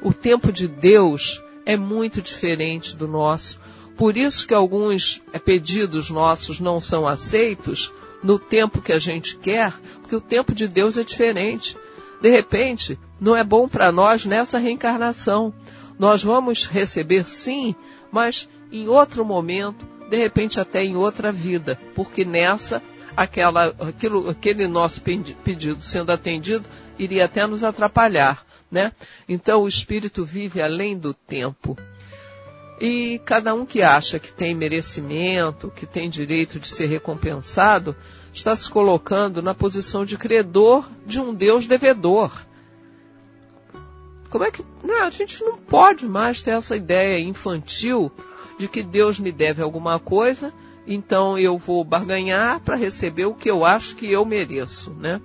o 0.02 0.14
tempo 0.14 0.52
de 0.52 0.68
Deus 0.68 1.42
é 1.66 1.76
muito 1.76 2.22
diferente 2.22 2.96
do 2.96 3.08
nosso. 3.08 3.60
Por 3.98 4.18
isso 4.18 4.48
que 4.48 4.54
alguns 4.54 5.22
é, 5.32 5.40
pedidos 5.40 6.10
nossos 6.10 6.60
não 6.60 6.80
são 6.80 7.08
aceitos 7.08 7.92
no 8.22 8.38
tempo 8.38 8.82
que 8.82 8.92
a 8.92 9.00
gente 9.00 9.38
quer, 9.38 9.74
porque 10.02 10.16
o 10.16 10.22
tempo 10.22 10.54
de 10.54 10.68
Deus 10.68 10.98
é 10.98 11.04
diferente. 11.04 11.78
De 12.22 12.30
repente, 12.30 13.00
não 13.20 13.36
é 13.36 13.44
bom 13.44 13.68
para 13.68 13.92
nós 13.92 14.26
nessa 14.26 14.58
reencarnação. 14.58 15.54
Nós 15.98 16.24
vamos 16.24 16.68
receber 16.68 17.28
sim, 17.30 17.74
mas 18.12 18.50
em 18.72 18.88
outro 18.88 19.24
momento, 19.24 19.86
de 20.10 20.18
repente 20.18 20.60
até 20.60 20.84
em 20.84 20.96
outra 20.96 21.32
vida, 21.32 21.80
porque 21.94 22.26
nessa 22.26 22.82
aquela, 23.16 23.68
aquilo, 23.80 24.30
aquele 24.30 24.68
nosso 24.68 25.02
pedido 25.02 25.82
sendo 25.82 26.12
atendido 26.12 26.66
iria 27.00 27.26
até 27.26 27.48
nos 27.48 27.64
atrapalhar 27.64 28.46
né? 28.76 28.92
Então 29.28 29.64
o 29.64 29.68
espírito 29.68 30.24
vive 30.24 30.62
além 30.62 30.98
do 30.98 31.14
tempo. 31.14 31.78
E 32.80 33.22
cada 33.26 33.54
um 33.54 33.66
que 33.66 33.82
acha 33.82 34.20
que 34.20 34.34
tem 34.34 34.54
merecimento, 34.54 35.72
que 35.72 35.86
tem 35.86 36.10
direito 36.10 36.60
de 36.60 36.68
ser 36.68 36.88
recompensado, 36.88 37.96
está 38.34 38.56
se 38.56 38.70
colocando 38.70 39.42
na 39.42 39.54
posição 39.54 40.04
de 40.04 40.18
credor 40.18 40.88
de 41.06 41.22
um 41.22 41.34
Deus 41.34 41.68
devedor. 41.68 42.32
Como 44.30 44.44
é 44.44 44.52
que. 44.52 44.64
Não, 44.84 45.04
a 45.04 45.10
gente 45.10 45.42
não 45.44 45.58
pode 45.58 46.06
mais 46.06 46.42
ter 46.42 46.52
essa 46.52 46.76
ideia 46.76 47.20
infantil 47.20 48.12
de 48.60 48.68
que 48.68 48.84
Deus 48.84 49.20
me 49.20 49.32
deve 49.32 49.62
alguma 49.62 50.00
coisa, 50.00 50.54
então 50.86 51.38
eu 51.38 51.58
vou 51.58 51.84
barganhar 51.84 52.60
para 52.60 52.76
receber 52.76 53.26
o 53.26 53.34
que 53.34 53.50
eu 53.50 53.64
acho 53.64 53.96
que 53.96 54.12
eu 54.12 54.26
mereço, 54.26 54.94
né? 54.94 55.22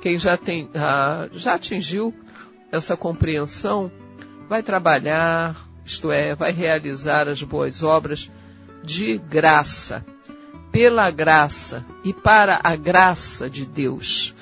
Quem 0.00 0.18
já, 0.18 0.36
tem, 0.36 0.68
ah, 0.74 1.28
já 1.32 1.54
atingiu 1.54 2.14
essa 2.72 2.96
compreensão 2.96 3.92
vai 4.48 4.62
trabalhar, 4.62 5.68
isto 5.84 6.10
é, 6.10 6.34
vai 6.34 6.50
realizar 6.50 7.28
as 7.28 7.42
boas 7.42 7.82
obras 7.82 8.30
de 8.82 9.18
graça, 9.18 10.04
pela 10.72 11.10
graça 11.10 11.84
e 12.02 12.14
para 12.14 12.58
a 12.64 12.74
graça 12.74 13.48
de 13.48 13.66
Deus, 13.66 14.34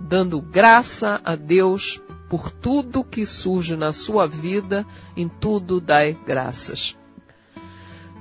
dando 0.00 0.40
graça 0.40 1.20
a 1.24 1.36
Deus 1.36 2.02
por 2.28 2.50
tudo 2.50 3.04
que 3.04 3.24
surge 3.24 3.76
na 3.76 3.92
sua 3.92 4.26
vida, 4.26 4.84
em 5.16 5.28
tudo 5.28 5.80
dai 5.80 6.18
graças. 6.26 6.98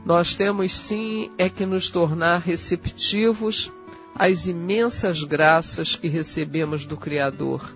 Nós 0.06 0.36
temos 0.36 0.76
sim 0.76 1.32
é 1.38 1.50
que 1.50 1.66
nos 1.66 1.90
tornar 1.90 2.40
receptivos 2.40 3.72
as 4.14 4.46
imensas 4.46 5.24
graças 5.24 5.96
que 5.96 6.08
recebemos 6.08 6.86
do 6.86 6.98
Criador, 6.98 7.76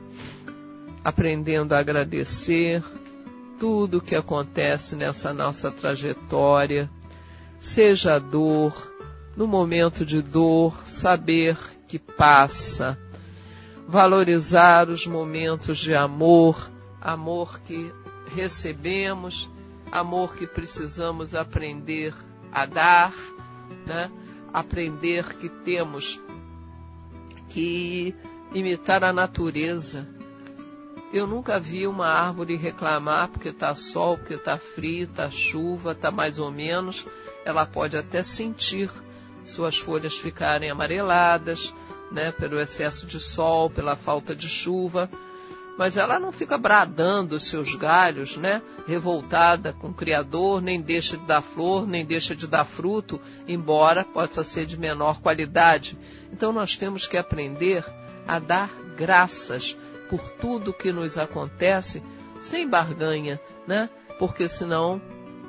aprendendo 1.05 1.73
a 1.73 1.77
agradecer 1.77 2.83
tudo 3.59 3.99
o 3.99 4.01
que 4.01 4.15
acontece 4.15 4.95
nessa 4.95 5.31
nossa 5.31 5.71
trajetória, 5.71 6.89
seja 7.59 8.15
a 8.15 8.19
dor, 8.19 8.73
no 9.37 9.45
momento 9.45 10.03
de 10.03 10.19
dor, 10.23 10.75
saber 10.87 11.55
que 11.87 11.99
passa, 11.99 12.97
valorizar 13.87 14.89
os 14.89 15.05
momentos 15.05 15.77
de 15.77 15.93
amor, 15.93 16.71
amor 16.99 17.59
que 17.59 17.93
recebemos, 18.35 19.47
amor 19.91 20.35
que 20.35 20.47
precisamos 20.47 21.35
aprender 21.35 22.15
a 22.51 22.65
dar, 22.65 23.13
né? 23.85 24.09
aprender 24.51 25.37
que 25.37 25.49
temos 25.49 26.19
que 27.49 28.15
imitar 28.55 29.03
a 29.03 29.13
natureza. 29.13 30.14
Eu 31.15 31.25
nunca 31.25 31.57
vi 31.57 31.87
uma 31.87 32.07
árvore 32.07 32.57
reclamar 32.57 33.29
porque 33.29 33.47
está 33.47 33.73
sol, 33.73 34.17
porque 34.17 34.33
está 34.33 34.57
frio, 34.57 35.05
está 35.05 35.31
chuva, 35.31 35.93
está 35.93 36.11
mais 36.11 36.39
ou 36.39 36.51
menos. 36.51 37.07
Ela 37.45 37.65
pode 37.65 37.95
até 37.95 38.21
sentir 38.21 38.91
suas 39.45 39.77
folhas 39.77 40.17
ficarem 40.17 40.69
amareladas, 40.69 41.73
né, 42.11 42.33
pelo 42.33 42.59
excesso 42.59 43.07
de 43.07 43.17
sol, 43.17 43.69
pela 43.69 43.95
falta 43.95 44.35
de 44.35 44.49
chuva, 44.49 45.09
mas 45.77 45.95
ela 45.95 46.19
não 46.19 46.33
fica 46.33 46.57
bradando 46.57 47.39
seus 47.39 47.75
galhos, 47.75 48.35
né, 48.35 48.61
revoltada 48.85 49.71
com 49.71 49.91
o 49.91 49.93
Criador, 49.93 50.61
nem 50.61 50.81
deixa 50.81 51.15
de 51.15 51.25
dar 51.25 51.41
flor, 51.41 51.87
nem 51.87 52.05
deixa 52.05 52.35
de 52.35 52.45
dar 52.45 52.65
fruto, 52.65 53.21
embora 53.47 54.03
possa 54.03 54.43
ser 54.43 54.65
de 54.65 54.77
menor 54.77 55.21
qualidade. 55.21 55.97
Então 56.33 56.51
nós 56.51 56.75
temos 56.75 57.07
que 57.07 57.15
aprender 57.15 57.85
a 58.27 58.37
dar 58.37 58.69
graças 58.97 59.77
por 60.09 60.21
tudo 60.39 60.73
que 60.73 60.91
nos 60.91 61.17
acontece 61.17 62.01
sem 62.41 62.67
barganha, 62.67 63.39
né? 63.67 63.89
Porque 64.19 64.47
senão 64.47 65.01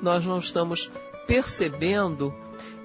nós 0.02 0.24
não 0.24 0.38
estamos 0.38 0.90
percebendo 1.26 2.34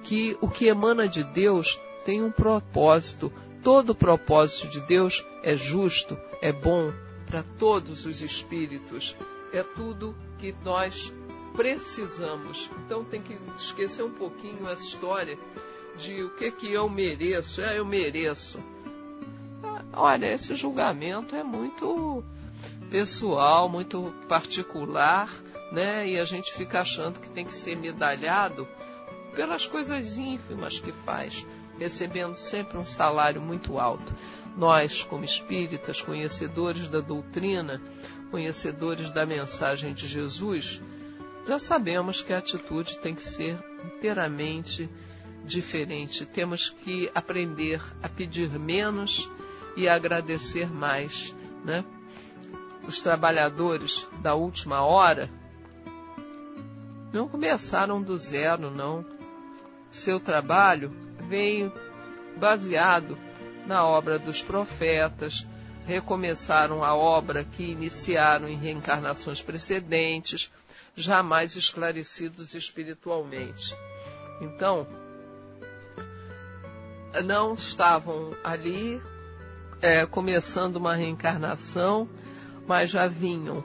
que 0.03 0.37
o 0.41 0.47
que 0.47 0.67
emana 0.67 1.07
de 1.07 1.23
Deus 1.23 1.79
tem 2.05 2.23
um 2.23 2.31
propósito. 2.31 3.31
Todo 3.63 3.93
propósito 3.93 4.67
de 4.69 4.81
Deus 4.81 5.23
é 5.43 5.55
justo, 5.55 6.17
é 6.41 6.51
bom 6.51 6.91
para 7.27 7.43
todos 7.57 8.05
os 8.05 8.21
espíritos. 8.21 9.15
É 9.53 9.63
tudo 9.63 10.15
que 10.39 10.55
nós 10.63 11.13
precisamos. 11.53 12.69
Então 12.85 13.03
tem 13.03 13.21
que 13.21 13.37
esquecer 13.57 14.03
um 14.03 14.11
pouquinho 14.11 14.67
essa 14.67 14.83
história 14.83 15.37
de 15.97 16.23
o 16.23 16.29
que 16.31 16.51
que 16.51 16.71
eu 16.71 16.89
mereço. 16.89 17.61
É, 17.61 17.77
eu 17.77 17.85
mereço. 17.85 18.59
Olha, 19.93 20.31
esse 20.31 20.55
julgamento 20.55 21.35
é 21.35 21.43
muito 21.43 22.23
pessoal, 22.89 23.67
muito 23.67 24.13
particular, 24.27 25.29
né? 25.71 26.07
E 26.07 26.19
a 26.19 26.25
gente 26.25 26.53
fica 26.53 26.81
achando 26.81 27.19
que 27.19 27.29
tem 27.29 27.45
que 27.45 27.53
ser 27.53 27.75
medalhado 27.75 28.67
pelas 29.35 29.65
coisas 29.65 30.17
ínfimas 30.17 30.79
que 30.79 30.91
faz, 30.91 31.45
recebendo 31.77 32.35
sempre 32.35 32.77
um 32.77 32.85
salário 32.85 33.41
muito 33.41 33.79
alto. 33.79 34.13
Nós, 34.57 35.03
como 35.03 35.23
espíritas, 35.23 36.01
conhecedores 36.01 36.87
da 36.89 36.99
doutrina, 36.99 37.81
conhecedores 38.29 39.11
da 39.11 39.25
mensagem 39.25 39.93
de 39.93 40.07
Jesus, 40.07 40.81
já 41.47 41.59
sabemos 41.59 42.21
que 42.21 42.33
a 42.33 42.37
atitude 42.37 42.99
tem 42.99 43.15
que 43.15 43.23
ser 43.23 43.57
inteiramente 43.83 44.89
diferente. 45.43 46.25
Temos 46.25 46.69
que 46.69 47.09
aprender 47.15 47.81
a 48.03 48.09
pedir 48.09 48.49
menos 48.59 49.29
e 49.75 49.87
agradecer 49.87 50.71
mais. 50.71 51.35
Né? 51.63 51.83
Os 52.87 53.01
trabalhadores 53.01 54.07
da 54.21 54.33
última 54.33 54.81
hora 54.81 55.29
não 57.13 57.27
começaram 57.27 58.01
do 58.01 58.17
zero, 58.17 58.71
não. 58.71 59.05
Seu 59.91 60.19
trabalho 60.19 60.91
veio 61.27 61.71
baseado 62.37 63.17
na 63.67 63.85
obra 63.85 64.17
dos 64.17 64.41
profetas, 64.41 65.45
recomeçaram 65.85 66.83
a 66.83 66.95
obra 66.95 67.43
que 67.43 67.63
iniciaram 67.63 68.47
em 68.47 68.55
reencarnações 68.55 69.41
precedentes, 69.41 70.51
jamais 70.95 71.55
esclarecidos 71.55 72.53
espiritualmente. 72.53 73.75
Então, 74.41 74.87
não 77.23 77.53
estavam 77.53 78.31
ali 78.43 79.01
é, 79.81 80.05
começando 80.05 80.75
uma 80.77 80.95
reencarnação, 80.95 82.07
mas 82.67 82.89
já 82.89 83.07
vinham 83.07 83.63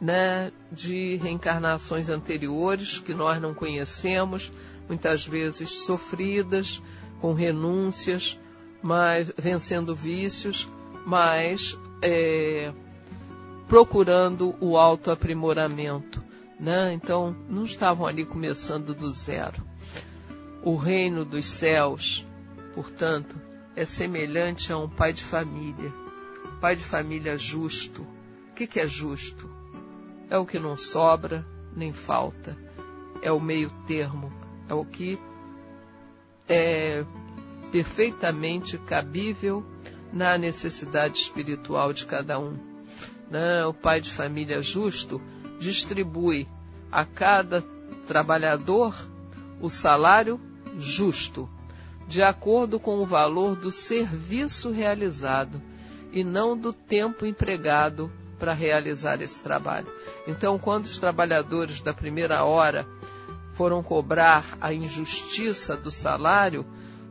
né, 0.00 0.52
de 0.70 1.16
reencarnações 1.16 2.08
anteriores 2.08 2.98
que 2.98 3.12
nós 3.12 3.40
não 3.40 3.52
conhecemos, 3.52 4.52
muitas 4.88 5.26
vezes 5.26 5.68
sofridas, 5.70 6.82
com 7.20 7.32
renúncias, 7.32 8.38
mas 8.80 9.32
vencendo 9.36 9.94
vícios, 9.94 10.68
mas 11.04 11.76
é, 12.00 12.72
procurando 13.66 14.54
o 14.60 14.76
autoaprimoramento. 14.76 16.22
Né? 16.58 16.92
Então, 16.92 17.36
não 17.48 17.64
estavam 17.64 18.06
ali 18.06 18.24
começando 18.24 18.94
do 18.94 19.10
zero. 19.10 19.62
O 20.62 20.76
reino 20.76 21.24
dos 21.24 21.46
céus, 21.46 22.26
portanto, 22.74 23.36
é 23.78 23.84
semelhante 23.84 24.72
a 24.72 24.76
um 24.76 24.88
pai 24.88 25.12
de 25.12 25.22
família. 25.22 25.94
Pai 26.60 26.74
de 26.74 26.82
família 26.82 27.38
justo. 27.38 28.02
O 28.50 28.54
que, 28.56 28.66
que 28.66 28.80
é 28.80 28.88
justo? 28.88 29.48
É 30.28 30.36
o 30.36 30.44
que 30.44 30.58
não 30.58 30.76
sobra 30.76 31.46
nem 31.76 31.92
falta. 31.92 32.58
É 33.22 33.30
o 33.30 33.38
meio 33.38 33.70
termo. 33.86 34.32
É 34.68 34.74
o 34.74 34.84
que 34.84 35.16
é 36.48 37.04
perfeitamente 37.70 38.76
cabível 38.78 39.64
na 40.12 40.36
necessidade 40.36 41.18
espiritual 41.18 41.92
de 41.92 42.04
cada 42.04 42.36
um. 42.36 42.58
Né? 43.30 43.64
O 43.64 43.72
pai 43.72 44.00
de 44.00 44.10
família 44.10 44.60
justo 44.60 45.22
distribui 45.60 46.48
a 46.90 47.04
cada 47.04 47.62
trabalhador 48.08 48.92
o 49.60 49.70
salário 49.70 50.40
justo 50.76 51.48
de 52.08 52.22
acordo 52.22 52.80
com 52.80 52.98
o 52.98 53.04
valor 53.04 53.54
do 53.54 53.70
serviço 53.70 54.70
realizado 54.70 55.60
e 56.10 56.24
não 56.24 56.56
do 56.56 56.72
tempo 56.72 57.26
empregado 57.26 58.10
para 58.38 58.54
realizar 58.54 59.20
esse 59.20 59.42
trabalho. 59.42 59.88
Então, 60.26 60.58
quando 60.58 60.86
os 60.86 60.98
trabalhadores 60.98 61.82
da 61.82 61.92
primeira 61.92 62.44
hora 62.44 62.88
foram 63.52 63.82
cobrar 63.82 64.56
a 64.58 64.72
injustiça 64.72 65.76
do 65.76 65.90
salário, 65.90 66.64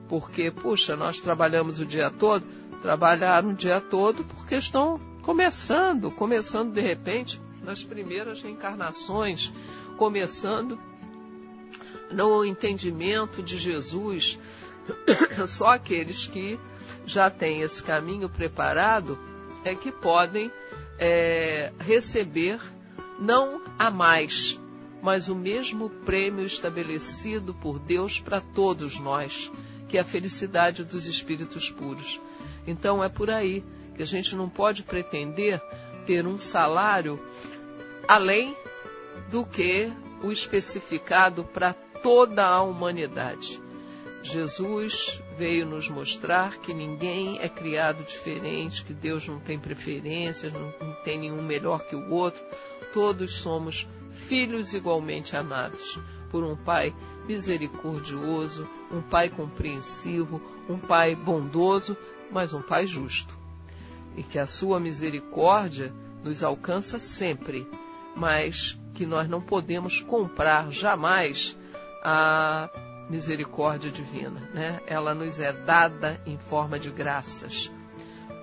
porque, 0.09 0.49
puxa, 0.49 0.95
nós 0.95 1.19
trabalhamos 1.19 1.79
o 1.79 1.85
dia 1.85 2.09
todo, 2.09 2.43
trabalharam 2.81 3.49
o 3.49 3.53
dia 3.53 3.79
todo 3.79 4.23
porque 4.23 4.55
estão 4.55 4.99
começando, 5.21 6.09
começando 6.09 6.73
de 6.73 6.81
repente 6.81 7.39
nas 7.63 7.83
primeiras 7.83 8.41
reencarnações, 8.41 9.51
começando 9.95 10.79
no 12.11 12.45
entendimento 12.45 13.43
de 13.43 13.57
Jesus, 13.57 14.39
Só 15.47 15.67
aqueles 15.67 16.27
que 16.27 16.59
já 17.05 17.29
têm 17.29 17.61
esse 17.61 17.81
caminho 17.81 18.29
preparado 18.29 19.17
é 19.63 19.75
que 19.75 19.91
podem 19.91 20.51
é, 20.99 21.71
receber 21.79 22.59
não 23.19 23.61
a 23.77 23.89
mais, 23.89 24.59
mas 25.01 25.27
o 25.27 25.35
mesmo 25.35 25.89
prêmio 25.89 26.45
estabelecido 26.45 27.53
por 27.53 27.79
Deus 27.79 28.19
para 28.19 28.41
todos 28.41 28.99
nós, 28.99 29.51
que 29.87 29.97
é 29.97 30.01
a 30.01 30.05
felicidade 30.05 30.83
dos 30.83 31.07
espíritos 31.07 31.69
puros. 31.69 32.21
Então 32.65 33.03
é 33.03 33.09
por 33.09 33.29
aí 33.29 33.63
que 33.95 34.03
a 34.03 34.05
gente 34.05 34.35
não 34.35 34.49
pode 34.49 34.83
pretender 34.83 35.61
ter 36.05 36.25
um 36.25 36.37
salário 36.37 37.19
além 38.07 38.55
do 39.29 39.45
que 39.45 39.91
o 40.23 40.31
especificado 40.31 41.43
para 41.43 41.73
toda 42.01 42.45
a 42.45 42.61
humanidade. 42.61 43.61
Jesus 44.27 45.21
veio 45.37 45.65
nos 45.65 45.89
mostrar 45.89 46.57
que 46.57 46.73
ninguém 46.73 47.39
é 47.39 47.47
criado 47.47 48.03
diferente, 48.03 48.83
que 48.83 48.93
Deus 48.93 49.27
não 49.27 49.39
tem 49.39 49.57
preferências, 49.57 50.51
não, 50.51 50.71
tem 51.03 51.17
nenhum 51.17 51.41
melhor 51.41 51.87
que 51.87 51.95
o 51.95 52.11
outro. 52.11 52.43
Todos 52.93 53.33
somos 53.33 53.87
filhos 54.11 54.73
igualmente 54.73 55.35
amados 55.35 55.99
por 56.29 56.43
um 56.43 56.55
Pai 56.55 56.93
misericordioso, 57.25 58.67
um 58.91 59.01
Pai 59.01 59.29
compreensivo, 59.29 60.41
um 60.69 60.77
Pai 60.77 61.15
bondoso, 61.15 61.95
mas 62.31 62.53
um 62.53 62.61
Pai 62.61 62.85
justo. 62.85 63.37
E 64.15 64.23
que 64.23 64.37
a 64.37 64.45
sua 64.45 64.79
misericórdia 64.79 65.93
nos 66.23 66.43
alcança 66.43 66.99
sempre, 66.99 67.65
mas 68.15 68.77
que 68.93 69.05
nós 69.05 69.29
não 69.29 69.41
podemos 69.41 70.01
comprar 70.01 70.71
jamais 70.71 71.57
a 72.03 72.69
misericórdia 73.09 73.89
divina, 73.89 74.49
né? 74.53 74.81
Ela 74.87 75.13
nos 75.13 75.39
é 75.39 75.53
dada 75.53 76.19
em 76.25 76.37
forma 76.37 76.77
de 76.77 76.89
graças. 76.89 77.71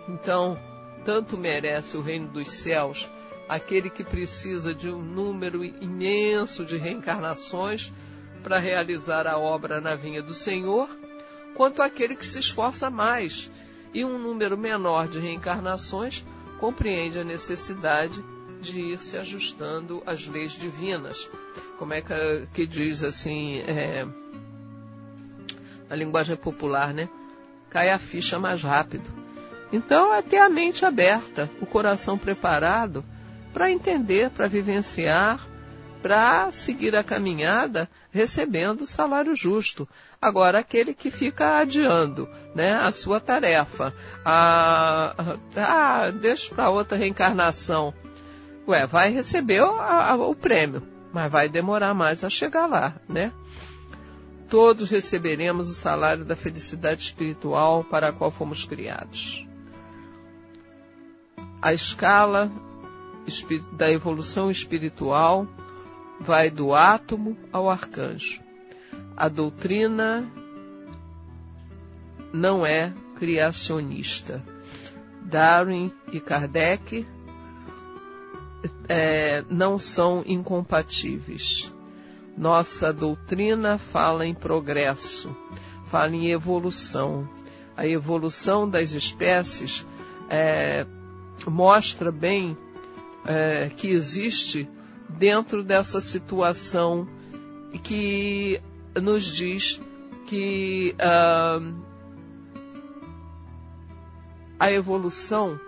Então, 0.09 0.57
tanto 1.05 1.37
merece 1.37 1.97
o 1.97 2.01
reino 2.01 2.29
dos 2.29 2.49
céus 2.49 3.09
aquele 3.49 3.91
que 3.91 4.03
precisa 4.03 4.75
de 4.75 4.91
um 4.91 5.03
número 5.03 5.65
imenso 5.65 6.65
de 6.65 6.77
reencarnações 6.77 7.93
para 8.43 8.59
realizar 8.59 9.27
a 9.27 9.39
obra 9.39 9.81
na 9.81 9.95
vinha 9.95 10.23
do 10.23 10.35
Senhor, 10.35 10.89
quanto 11.55 11.83
aquele 11.83 12.17
que 12.17 12.27
se 12.27 12.39
esforça 12.39 12.91
mais 12.91 13.51
e 13.93 14.05
um 14.05 14.19
número 14.19 14.57
menor 14.57 15.09
de 15.09 15.21
reencarnações 15.21 16.25
compreende 16.59 17.19
a 17.19 17.25
necessidade 17.25 18.25
de 18.61 18.81
ir 18.81 18.99
se 18.99 19.17
ajustando 19.17 20.03
às 20.07 20.27
leis 20.27 20.53
divinas. 20.53 21.31
Como 21.79 21.93
é 21.93 22.01
que, 22.01 22.49
que 22.53 22.67
diz 22.67 23.05
assim? 23.05 23.59
É, 23.59 24.07
na 25.89 25.97
linguagem 25.97 26.37
popular, 26.37 26.93
né? 26.93 27.09
Cai 27.71 27.91
a 27.91 27.99
ficha 27.99 28.39
mais 28.39 28.63
rápido. 28.63 29.11
Então 29.73 30.15
é 30.15 30.23
ter 30.23 30.39
a 30.39 30.49
mente 30.49 30.85
aberta, 30.85 31.51
o 31.61 31.67
coração 31.67 32.17
preparado 32.17 33.05
para 33.53 33.71
entender, 33.71 34.31
para 34.31 34.47
vivenciar, 34.47 35.41
para 36.05 36.53
seguir 36.53 36.95
a 36.95 37.03
caminhada 37.03 37.89
recebendo 38.11 38.83
o 38.83 38.87
salário 38.87 39.35
justo. 39.35 39.89
Agora, 40.21 40.59
aquele 40.59 40.93
que 40.93 41.11
fica 41.11 41.59
adiando 41.59 42.29
né, 42.55 42.75
a 42.75 42.93
sua 42.93 43.21
tarefa, 43.21 43.95
a, 44.25 45.15
a, 45.57 46.05
ah, 46.05 46.11
deixa 46.11 46.55
para 46.55 46.69
outra 46.69 46.99
reencarnação. 46.99 47.95
Ué, 48.69 48.87
vai 48.87 49.11
receber 49.11 49.63
o, 49.63 49.81
a, 49.81 50.15
o 50.15 50.35
prêmio, 50.35 50.83
mas 51.13 51.33
vai 51.33 51.49
demorar 51.49 51.95
mais 51.95 52.23
a 52.23 52.29
chegar 52.29 52.67
lá, 52.67 52.95
né? 53.09 53.33
Todos 54.49 54.91
receberemos 54.91 55.69
o 55.69 55.75
salário 55.75 56.25
da 56.25 56.37
felicidade 56.37 57.03
espiritual 57.03 57.83
para 57.85 58.09
a 58.09 58.13
qual 58.13 58.31
fomos 58.31 58.65
criados 58.65 59.47
a 61.65 61.73
escala 61.73 62.53
da 63.73 63.91
evolução 63.91 64.51
espiritual 64.51 65.49
vai 66.21 66.51
do 66.51 66.75
átomo 66.75 67.39
ao 67.51 67.71
arcanjo. 67.71 68.43
A 69.17 69.31
doutrina 69.31 70.31
não 72.35 72.67
é 72.67 72.93
criacionista. 73.17 74.45
Darwin 75.23 75.91
e 76.13 76.21
Kardec 76.21 77.07
é, 78.87 79.43
não 79.49 79.79
são 79.79 80.23
incompatíveis. 80.27 81.74
Nossa 82.37 82.93
doutrina 82.93 83.79
fala 83.79 84.27
em 84.27 84.35
progresso, 84.35 85.35
fala 85.87 86.15
em 86.15 86.31
evolução. 86.31 87.29
A 87.77 87.87
evolução 87.87 88.69
das 88.69 88.93
espécies 88.93 89.87
é, 90.29 90.87
mostra 91.47 92.11
bem 92.11 92.57
é, 93.25 93.71
que 93.77 93.89
existe 93.89 94.69
dentro 95.09 95.63
dessa 95.63 96.01
situação 96.01 97.09
que 97.83 98.61
nos 99.01 99.25
diz 99.25 99.81
que 100.27 100.95
uh, 100.95 101.75
a 104.59 104.73
evolução 104.73 105.59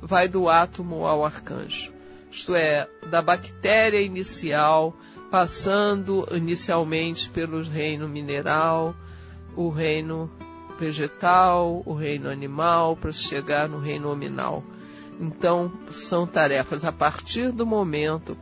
vai 0.00 0.28
do 0.28 0.48
átomo 0.48 1.06
ao 1.06 1.24
arcanjo, 1.24 1.92
isto 2.30 2.54
é, 2.54 2.88
da 3.10 3.20
bactéria 3.20 4.00
inicial, 4.00 4.96
passando 5.32 6.28
inicialmente 6.30 7.30
pelo 7.30 7.62
reino 7.62 8.06
mineral, 8.06 8.94
o 9.56 9.70
reino 9.70 10.30
vegetal, 10.78 11.82
o 11.86 11.94
reino 11.94 12.28
animal, 12.28 12.94
para 12.94 13.10
chegar 13.12 13.66
no 13.66 13.78
reino 13.78 14.10
nominal. 14.10 14.62
Então, 15.18 15.72
são 15.90 16.26
tarefas 16.26 16.84
a 16.84 16.92
partir 16.92 17.50
do 17.50 17.64
momento 17.64 18.36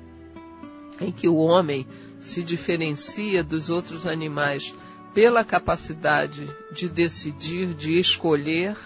em 1.01 1.13
que 1.13 1.29
o 1.29 1.37
homem 1.37 1.87
se 2.19 2.43
diferencia 2.43 3.45
dos 3.45 3.71
outros 3.71 4.05
animais 4.05 4.75
pela 5.15 5.45
capacidade 5.45 6.51
de 6.73 6.89
decidir, 6.89 7.73
de 7.73 8.01
escolher, 8.01 8.77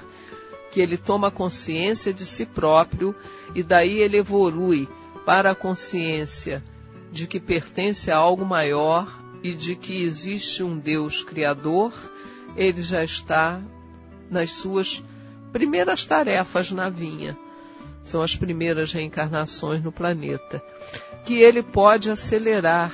que 0.70 0.78
ele 0.78 0.98
toma 0.98 1.30
consciência 1.30 2.12
de 2.12 2.26
si 2.26 2.44
próprio 2.44 3.14
e 3.54 3.62
daí 3.62 3.98
ele 4.00 4.18
evolui 4.18 4.86
para 5.24 5.52
a 5.52 5.54
consciência 5.54 6.62
de 7.14 7.28
que 7.28 7.38
pertence 7.38 8.10
a 8.10 8.16
algo 8.16 8.44
maior 8.44 9.22
e 9.40 9.52
de 9.52 9.76
que 9.76 10.02
existe 10.02 10.64
um 10.64 10.76
Deus 10.76 11.22
criador, 11.22 11.92
ele 12.56 12.82
já 12.82 13.04
está 13.04 13.62
nas 14.28 14.50
suas 14.50 15.00
primeiras 15.52 16.04
tarefas 16.04 16.72
na 16.72 16.88
vinha. 16.88 17.38
São 18.02 18.20
as 18.20 18.34
primeiras 18.34 18.92
reencarnações 18.92 19.80
no 19.80 19.92
planeta, 19.92 20.60
que 21.24 21.34
ele 21.34 21.62
pode 21.62 22.10
acelerar, 22.10 22.92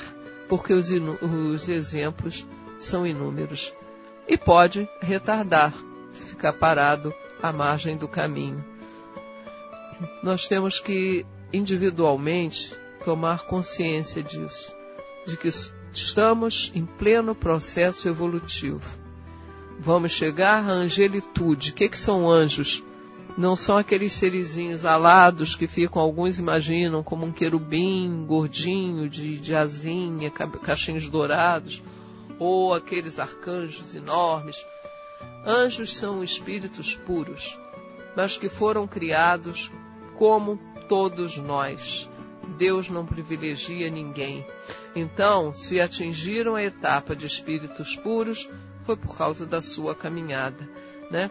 porque 0.51 0.75
os, 0.75 0.91
os 0.91 1.68
exemplos 1.71 2.47
são 2.79 3.07
inúmeros, 3.07 3.75
e 4.29 4.37
pode 4.37 4.87
retardar, 5.01 5.73
se 6.11 6.27
ficar 6.27 6.53
parado 6.53 7.11
à 7.43 7.51
margem 7.55 7.97
do 7.97 8.07
caminho. 8.07 8.62
Nós 10.23 10.47
temos 10.47 10.79
que, 10.79 11.25
individualmente, 11.51 12.71
tomar 13.05 13.44
consciência 13.46 14.22
disso, 14.22 14.74
de 15.26 15.36
que 15.36 15.51
estamos 15.92 16.70
em 16.74 16.84
pleno 16.84 17.34
processo 17.34 18.09
evolutivo. 18.09 18.98
Vamos 19.78 20.12
chegar 20.12 20.68
à 20.68 20.72
angelitude. 20.72 21.70
O 21.70 21.74
que, 21.74 21.88
que 21.88 21.96
são 21.96 22.28
anjos? 22.30 22.84
Não 23.38 23.57
são 23.57 23.78
aqueles 23.78 24.12
serizinhos 24.12 24.84
alados 24.84 25.55
que 25.55 25.66
ficam, 25.66 26.03
alguns 26.03 26.38
imaginam, 26.38 27.03
como 27.03 27.24
um 27.24 27.32
querubim 27.32 28.26
gordinho 28.26 29.09
de, 29.09 29.38
de 29.38 29.55
asinha, 29.55 30.30
cachinhos 30.30 31.09
dourados, 31.09 31.82
ou 32.38 32.74
aqueles 32.74 33.18
arcanjos 33.18 33.94
enormes. 33.94 34.66
Anjos 35.46 35.96
são 35.96 36.22
espíritos 36.22 36.94
puros, 36.94 37.59
mas 38.14 38.36
que 38.36 38.48
foram 38.48 38.86
criados 38.86 39.70
como 40.18 40.59
todos 40.88 41.38
nós. 41.38 42.09
Deus 42.51 42.90
não 42.90 43.07
privilegia 43.07 43.90
ninguém. 43.90 44.46
Então, 44.94 45.55
se 45.55 45.80
atingiram 45.80 46.55
a 46.55 46.62
etapa 46.62 47.14
de 47.14 47.26
espíritos 47.26 47.96
puros, 47.96 48.48
foi 48.84 48.96
por 48.96 49.16
causa 49.16 49.46
da 49.46 49.62
sua 49.62 49.94
caminhada, 49.94 50.68
né? 51.11 51.30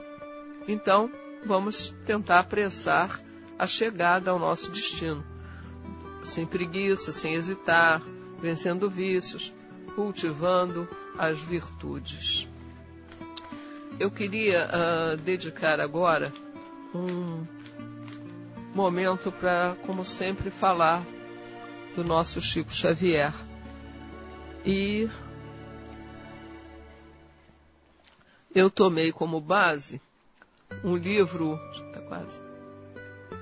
Então, 0.68 1.12
vamos 1.46 1.96
tentar 2.06 2.40
apressar 2.40 3.20
a 3.58 3.68
chegada 3.68 4.32
ao 4.32 4.40
nosso 4.40 4.72
destino. 4.72 5.24
Sem 6.24 6.46
preguiça, 6.46 7.12
sem 7.12 7.34
hesitar, 7.34 8.02
vencendo 8.40 8.90
vícios, 8.90 9.54
cultivando 9.96 10.88
as 11.18 11.40
virtudes. 11.40 12.48
Eu 14.00 14.10
queria 14.10 14.68
uh, 14.68 15.18
dedicar 15.18 15.80
agora 15.82 16.32
um 16.94 17.44
momento 18.74 19.32
para, 19.32 19.76
como 19.86 20.06
sempre, 20.06 20.50
falar 20.50 21.04
do 21.96 22.04
nosso 22.04 22.42
Chico 22.42 22.74
Xavier. 22.74 23.34
E 24.66 25.10
eu 28.54 28.70
tomei 28.70 29.12
como 29.12 29.40
base 29.40 30.02
um 30.84 30.96
livro, 30.96 31.60
tá 31.94 32.02
quase, 32.02 32.40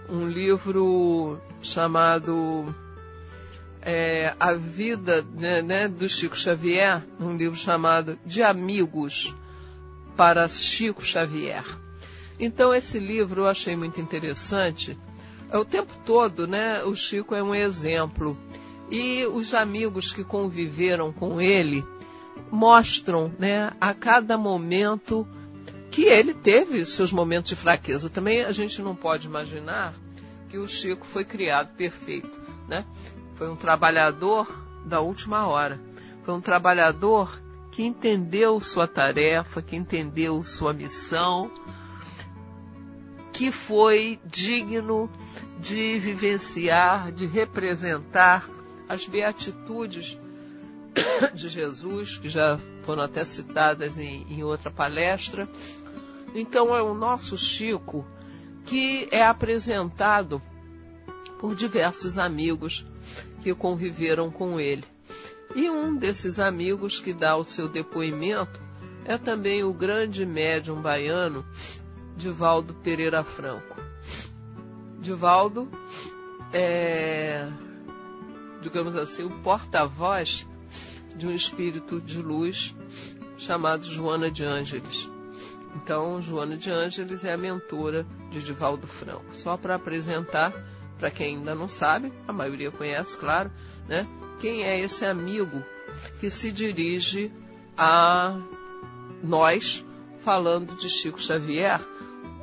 um 0.09 0.27
livro 0.27 1.39
chamado 1.61 2.73
é, 3.81 4.33
A 4.39 4.53
Vida 4.53 5.25
né, 5.33 5.61
né, 5.61 5.87
do 5.87 6.07
Chico 6.07 6.35
Xavier, 6.35 7.03
um 7.19 7.35
livro 7.35 7.57
chamado 7.57 8.17
De 8.25 8.41
Amigos 8.43 9.35
para 10.15 10.47
Chico 10.47 11.03
Xavier. 11.03 11.65
Então 12.39 12.73
esse 12.73 12.99
livro 12.99 13.41
eu 13.41 13.47
achei 13.47 13.75
muito 13.75 13.99
interessante. 13.99 14.97
É 15.49 15.57
o 15.57 15.65
tempo 15.65 15.93
todo, 16.05 16.47
né? 16.47 16.83
O 16.83 16.95
Chico 16.95 17.33
é 17.33 17.41
um 17.41 17.55
exemplo 17.55 18.37
e 18.89 19.25
os 19.25 19.53
amigos 19.53 20.13
que 20.13 20.23
conviveram 20.23 21.11
com 21.11 21.41
ele 21.41 21.85
mostram, 22.49 23.31
né, 23.37 23.71
a 23.81 23.93
cada 23.93 24.37
momento 24.37 25.27
que 25.91 26.03
ele 26.03 26.33
teve 26.33 26.85
seus 26.85 27.11
momentos 27.11 27.49
de 27.49 27.55
fraqueza. 27.55 28.09
Também 28.09 28.43
a 28.43 28.51
gente 28.51 28.81
não 28.81 28.95
pode 28.95 29.27
imaginar 29.27 29.93
que 30.49 30.57
o 30.57 30.67
Chico 30.67 31.05
foi 31.05 31.25
criado 31.25 31.75
perfeito, 31.75 32.39
né? 32.67 32.85
Foi 33.35 33.49
um 33.49 33.55
trabalhador 33.55 34.47
da 34.85 35.01
última 35.01 35.45
hora. 35.47 35.79
Foi 36.23 36.33
um 36.33 36.41
trabalhador 36.41 37.41
que 37.71 37.83
entendeu 37.83 38.59
sua 38.61 38.87
tarefa, 38.87 39.61
que 39.61 39.75
entendeu 39.75 40.43
sua 40.43 40.73
missão, 40.73 41.51
que 43.37 43.51
foi 43.51 44.19
digno 44.25 45.07
de 45.59 45.99
vivenciar, 45.99 47.11
de 47.11 47.27
representar 47.27 48.49
as 48.89 49.05
beatitudes 49.05 50.19
de 51.35 51.47
Jesus, 51.47 52.17
que 52.17 52.29
já 52.29 52.59
foram 52.81 53.03
até 53.03 53.23
citadas 53.23 53.95
em, 53.95 54.25
em 54.27 54.43
outra 54.43 54.71
palestra. 54.71 55.47
Então 56.33 56.75
é 56.75 56.81
o 56.81 56.95
nosso 56.95 57.37
Chico 57.37 58.03
que 58.65 59.07
é 59.11 59.23
apresentado 59.23 60.41
por 61.39 61.53
diversos 61.53 62.17
amigos 62.17 62.87
que 63.43 63.53
conviveram 63.53 64.31
com 64.31 64.59
ele. 64.59 64.83
E 65.55 65.69
um 65.69 65.95
desses 65.95 66.39
amigos 66.39 66.99
que 66.99 67.13
dá 67.13 67.37
o 67.37 67.43
seu 67.43 67.69
depoimento 67.69 68.59
é 69.05 69.15
também 69.15 69.63
o 69.63 69.71
grande 69.71 70.25
médium 70.25 70.81
baiano 70.81 71.45
Divaldo 72.17 72.73
Pereira 72.73 73.23
Franco. 73.23 73.75
Divaldo 74.99 75.69
é, 76.51 77.47
digamos 78.61 78.95
assim, 78.95 79.23
o 79.23 79.29
porta-voz 79.41 80.45
de 81.15 81.27
um 81.27 81.31
espírito 81.31 82.01
de 82.01 82.21
luz 82.21 82.75
chamado 83.37 83.85
Joana 83.85 84.31
de 84.31 84.43
Ângeles. 84.43 85.09
Então, 85.75 86.21
Joana 86.21 86.57
de 86.57 86.71
Ângeles 86.71 87.23
é 87.23 87.33
a 87.33 87.37
mentora 87.37 88.05
de 88.31 88.41
Divaldo 88.41 88.87
Franco. 88.87 89.25
Só 89.33 89.55
para 89.55 89.75
apresentar, 89.75 90.51
para 90.97 91.11
quem 91.11 91.37
ainda 91.37 91.53
não 91.53 91.67
sabe, 91.67 92.11
a 92.27 92.33
maioria 92.33 92.71
conhece, 92.71 93.15
claro, 93.17 93.51
né? 93.87 94.07
Quem 94.39 94.63
é 94.63 94.79
esse 94.79 95.05
amigo 95.05 95.63
que 96.19 96.29
se 96.29 96.51
dirige 96.51 97.31
a 97.77 98.39
nós 99.23 99.85
falando 100.19 100.75
de 100.75 100.89
Chico 100.89 101.21
Xavier, 101.21 101.79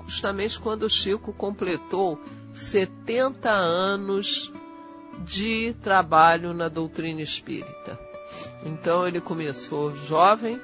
justamente 0.07 0.59
quando 0.59 0.85
o 0.85 0.91
Chico 0.91 1.33
completou 1.33 2.21
70 2.53 3.51
anos 3.51 4.53
de 5.25 5.75
trabalho 5.83 6.53
na 6.53 6.69
doutrina 6.69 7.21
espírita. 7.21 7.99
Então 8.65 9.07
ele 9.07 9.21
começou 9.21 9.95
jovem 9.95 10.61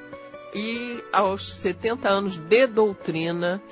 e 0.54 1.02
aos 1.12 1.52
70 1.54 2.08
anos 2.08 2.36
de 2.36 2.66
doutrina, 2.66 3.62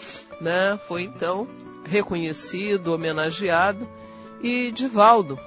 né, 0.40 0.78
foi 0.86 1.02
então 1.02 1.48
reconhecido, 1.84 2.92
homenageado 2.92 3.88
e 4.42 4.70
Divaldo 4.70 5.38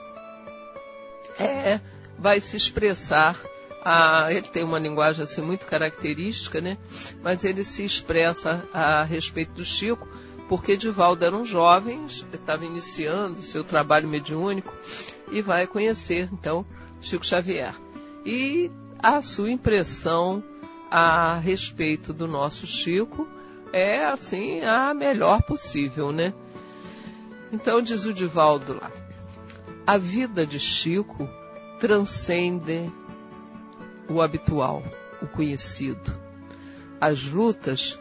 é, 1.40 1.80
vai 2.18 2.40
se 2.40 2.58
expressar 2.58 3.40
a, 3.84 4.32
ele 4.32 4.48
tem 4.48 4.64
uma 4.64 4.78
linguagem 4.78 5.24
assim 5.24 5.42
muito 5.42 5.66
característica, 5.66 6.62
né? 6.62 6.78
Mas 7.24 7.44
ele 7.44 7.64
se 7.64 7.84
expressa 7.84 8.64
a 8.72 9.04
respeito 9.04 9.54
do 9.54 9.66
Chico, 9.66 10.08
porque 10.52 10.76
Divaldo 10.76 11.24
era 11.24 11.34
um 11.34 11.46
jovem, 11.46 12.06
estava 12.08 12.66
iniciando 12.66 13.42
seu 13.42 13.64
trabalho 13.64 14.06
mediúnico 14.06 14.76
e 15.32 15.42
vai 15.42 15.66
conhecer 15.66 16.28
então 16.30 16.66
Chico 17.00 17.26
Xavier. 17.26 17.74
E 18.26 18.70
a 19.00 19.22
sua 19.22 19.50
impressão 19.50 20.44
a 20.92 21.38
respeito 21.38 22.12
do 22.12 22.28
nosso 22.28 22.68
Chico 22.68 23.26
é 23.72 24.04
assim 24.04 24.60
a 24.60 24.94
melhor 24.94 25.42
possível, 25.42 26.12
né? 26.12 26.34
Então 27.54 27.82
diz 27.82 28.04
o 28.04 28.14
Divaldo 28.14 28.74
lá: 28.74 28.92
a 29.88 29.98
vida 29.98 30.46
de 30.46 30.60
Chico 30.60 31.30
transcende 31.80 32.92
o 34.10 34.22
habitual, 34.22 34.84
o 35.22 35.28
conhecido. 35.28 36.14
As 37.00 37.24
lutas 37.24 37.98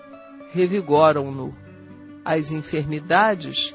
revigoram-no. 0.53 1.60
As 2.31 2.53
enfermidades 2.53 3.75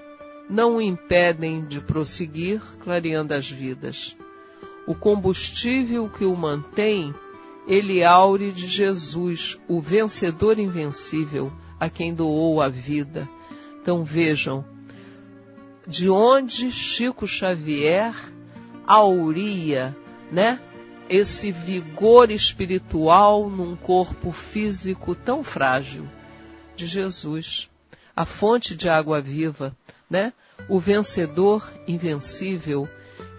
não 0.50 0.78
o 0.78 0.82
impedem 0.82 1.66
de 1.66 1.82
prosseguir 1.82 2.62
clareando 2.80 3.34
as 3.34 3.52
vidas. 3.52 4.16
O 4.88 4.96
combustível 4.96 6.10
que 6.10 6.24
o 6.24 6.34
mantém, 6.38 7.14
ele 7.68 8.02
aure 8.02 8.54
de 8.54 8.66
Jesus, 8.66 9.60
o 9.68 9.82
vencedor 9.82 10.58
invencível, 10.58 11.52
a 11.78 11.90
quem 11.90 12.14
doou 12.14 12.62
a 12.62 12.70
vida. 12.70 13.28
Então 13.82 14.06
vejam, 14.06 14.64
de 15.86 16.10
onde 16.10 16.72
Chico 16.72 17.28
Xavier 17.28 18.16
auria, 18.88 19.94
né? 20.32 20.62
esse 21.10 21.52
vigor 21.52 22.32
espiritual 22.32 23.50
num 23.50 23.76
corpo 23.76 24.32
físico 24.32 25.14
tão 25.14 25.44
frágil 25.44 26.08
de 26.74 26.86
Jesus, 26.88 27.70
a 28.16 28.26
fonte 28.26 28.76
de 28.76 28.90
água 28.90 29.20
viva, 29.20 29.76
né? 30.10 30.32
O 30.70 30.80
vencedor 30.80 31.70
invencível. 31.88 32.88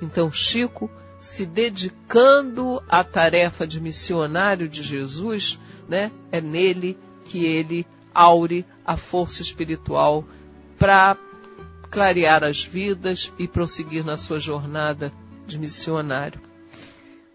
Então 0.02 0.30
Chico 0.30 0.90
se 1.18 1.46
dedicando 1.46 2.82
à 2.88 3.02
tarefa 3.02 3.66
de 3.66 3.80
missionário 3.80 4.68
de 4.68 4.82
Jesus, 4.82 5.58
né? 5.88 6.12
É 6.30 6.40
nele 6.40 6.98
que 7.24 7.44
ele 7.44 7.86
aure 8.14 8.64
a 8.84 8.96
força 8.96 9.42
espiritual 9.42 10.24
para 10.78 11.16
clarear 11.90 12.44
as 12.44 12.64
vidas 12.64 13.32
e 13.38 13.48
prosseguir 13.48 14.04
na 14.04 14.16
sua 14.16 14.38
jornada 14.38 15.12
de 15.46 15.58
missionário. 15.58 16.40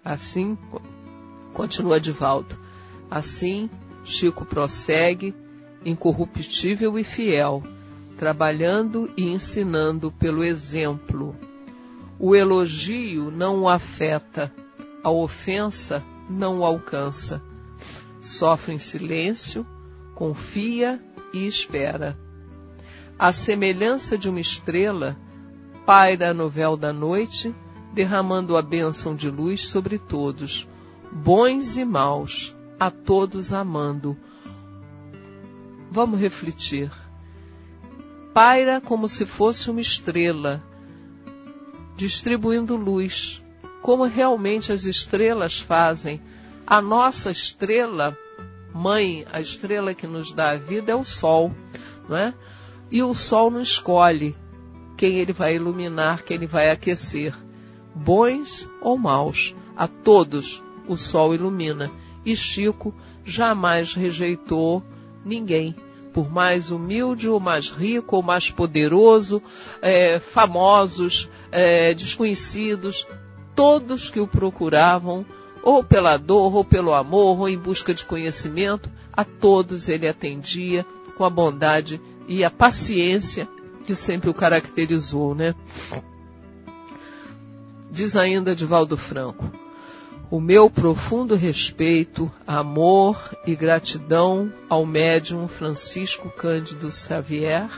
Assim, 0.04 0.58
continua 1.54 2.00
Divaldo. 2.00 2.58
Assim, 3.10 3.70
Chico 4.04 4.46
prossegue, 4.46 5.36
incorruptível 5.86 6.98
e 6.98 7.04
fiel, 7.04 7.64
trabalhando 8.18 9.12
e 9.18 9.28
ensinando 9.30 10.12
pelo 10.12 10.44
exemplo. 10.44 11.36
O 12.20 12.36
elogio 12.36 13.32
não 13.32 13.62
o 13.62 13.70
afeta, 13.70 14.54
a 15.04 15.10
ofensa 15.10 16.04
não 16.30 16.60
o 16.60 16.66
alcança. 16.66 17.42
Sofre 18.22 18.74
em 18.74 18.80
silêncio, 18.80 19.66
confia 20.14 21.02
e 21.34 21.48
espera. 21.48 22.18
A 23.18 23.32
semelhança 23.32 24.18
de 24.18 24.30
uma 24.30 24.40
estrela, 24.40 25.18
paira 25.86 26.34
no 26.34 26.48
véu 26.48 26.78
da 26.78 26.94
noite 26.94 27.54
derramando 27.94 28.56
a 28.56 28.62
bênção 28.62 29.16
de 29.16 29.30
luz 29.30 29.68
sobre 29.68 29.98
todos, 29.98 30.68
bons 31.12 31.78
e 31.78 31.84
maus, 31.84 32.56
a 32.80 32.90
todos 32.90 33.52
amando. 33.52 34.18
Vamos 35.92 36.22
refletir. 36.22 36.90
Paira 38.34 38.80
como 38.80 39.10
se 39.10 39.26
fosse 39.26 39.70
uma 39.70 39.82
estrela, 39.82 40.64
distribuindo 41.98 42.78
luz, 42.78 43.44
como 43.82 44.06
realmente 44.06 44.72
as 44.72 44.86
estrelas 44.86 45.60
fazem. 45.60 46.22
A 46.66 46.82
nossa 46.82 47.30
estrela, 47.30 48.18
mãe, 48.74 49.26
a 49.30 49.42
estrela 49.42 49.94
que 49.94 50.08
nos 50.08 50.32
dá 50.32 50.52
a 50.52 50.56
vida 50.56 50.94
é 50.94 50.96
o 50.96 51.04
sol, 51.04 51.54
não 52.08 52.16
é? 52.16 52.34
E 52.90 53.04
o 53.04 53.14
sol 53.14 53.52
não 53.52 53.60
escolhe 53.60 54.34
quem 54.96 55.18
ele 55.18 55.34
vai 55.34 55.56
iluminar, 55.56 56.24
quem 56.24 56.38
ele 56.38 56.48
vai 56.48 56.70
aquecer 56.70 57.36
bons 57.94 58.66
ou 58.82 58.98
maus, 58.98 59.56
a 59.76 59.88
todos 59.88 60.64
o 60.88 60.98
sol 60.98 61.36
ilumina. 61.36 61.92
E 62.26 62.36
Chico 62.36 62.94
jamais 63.26 63.94
rejeitou 63.94 64.84
ninguém, 65.26 65.76
por 66.14 66.32
mais 66.32 66.72
humilde 66.72 67.30
ou 67.30 67.40
mais 67.40 67.70
rico 67.70 68.18
ou 68.18 68.22
mais 68.22 68.52
poderoso, 68.52 69.42
é, 69.82 70.20
famosos, 70.20 71.30
é, 71.52 71.94
desconhecidos, 71.94 73.08
todos 73.56 74.10
que 74.10 74.20
o 74.20 74.28
procuravam, 74.28 75.26
ou 75.64 75.84
pela 75.84 76.18
dor, 76.18 76.56
ou 76.56 76.66
pelo 76.66 76.94
amor, 76.94 77.40
ou 77.40 77.50
em 77.50 77.58
busca 77.58 77.94
de 77.94 78.04
conhecimento, 78.04 78.90
a 79.14 79.24
todos 79.24 79.90
ele 79.90 80.08
atendia 80.08 80.86
com 81.18 81.24
a 81.24 81.30
bondade 81.30 82.02
e 82.28 82.44
a 82.44 82.50
paciência 82.50 83.48
que 83.86 83.96
sempre 83.96 84.30
o 84.30 84.34
caracterizou, 84.34 85.36
né? 85.36 85.54
Diz 87.92 88.16
ainda 88.16 88.56
Divaldo 88.56 88.96
Franco: 88.96 89.52
O 90.32 90.40
meu 90.40 90.70
profundo 90.70 91.36
respeito, 91.36 92.32
amor 92.48 93.36
e 93.46 93.54
gratidão 93.54 94.50
ao 94.70 94.86
médium 94.86 95.46
Francisco 95.46 96.30
Cândido 96.30 96.90
Xavier 96.90 97.70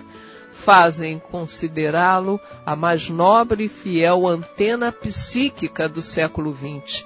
fazem 0.51 1.17
considerá-lo 1.17 2.39
a 2.63 2.75
mais 2.75 3.09
nobre 3.09 3.63
e 3.63 3.67
fiel 3.67 4.27
antena 4.27 4.91
psíquica 4.91 5.89
do 5.89 5.99
século 5.99 6.55
XX. 6.55 7.03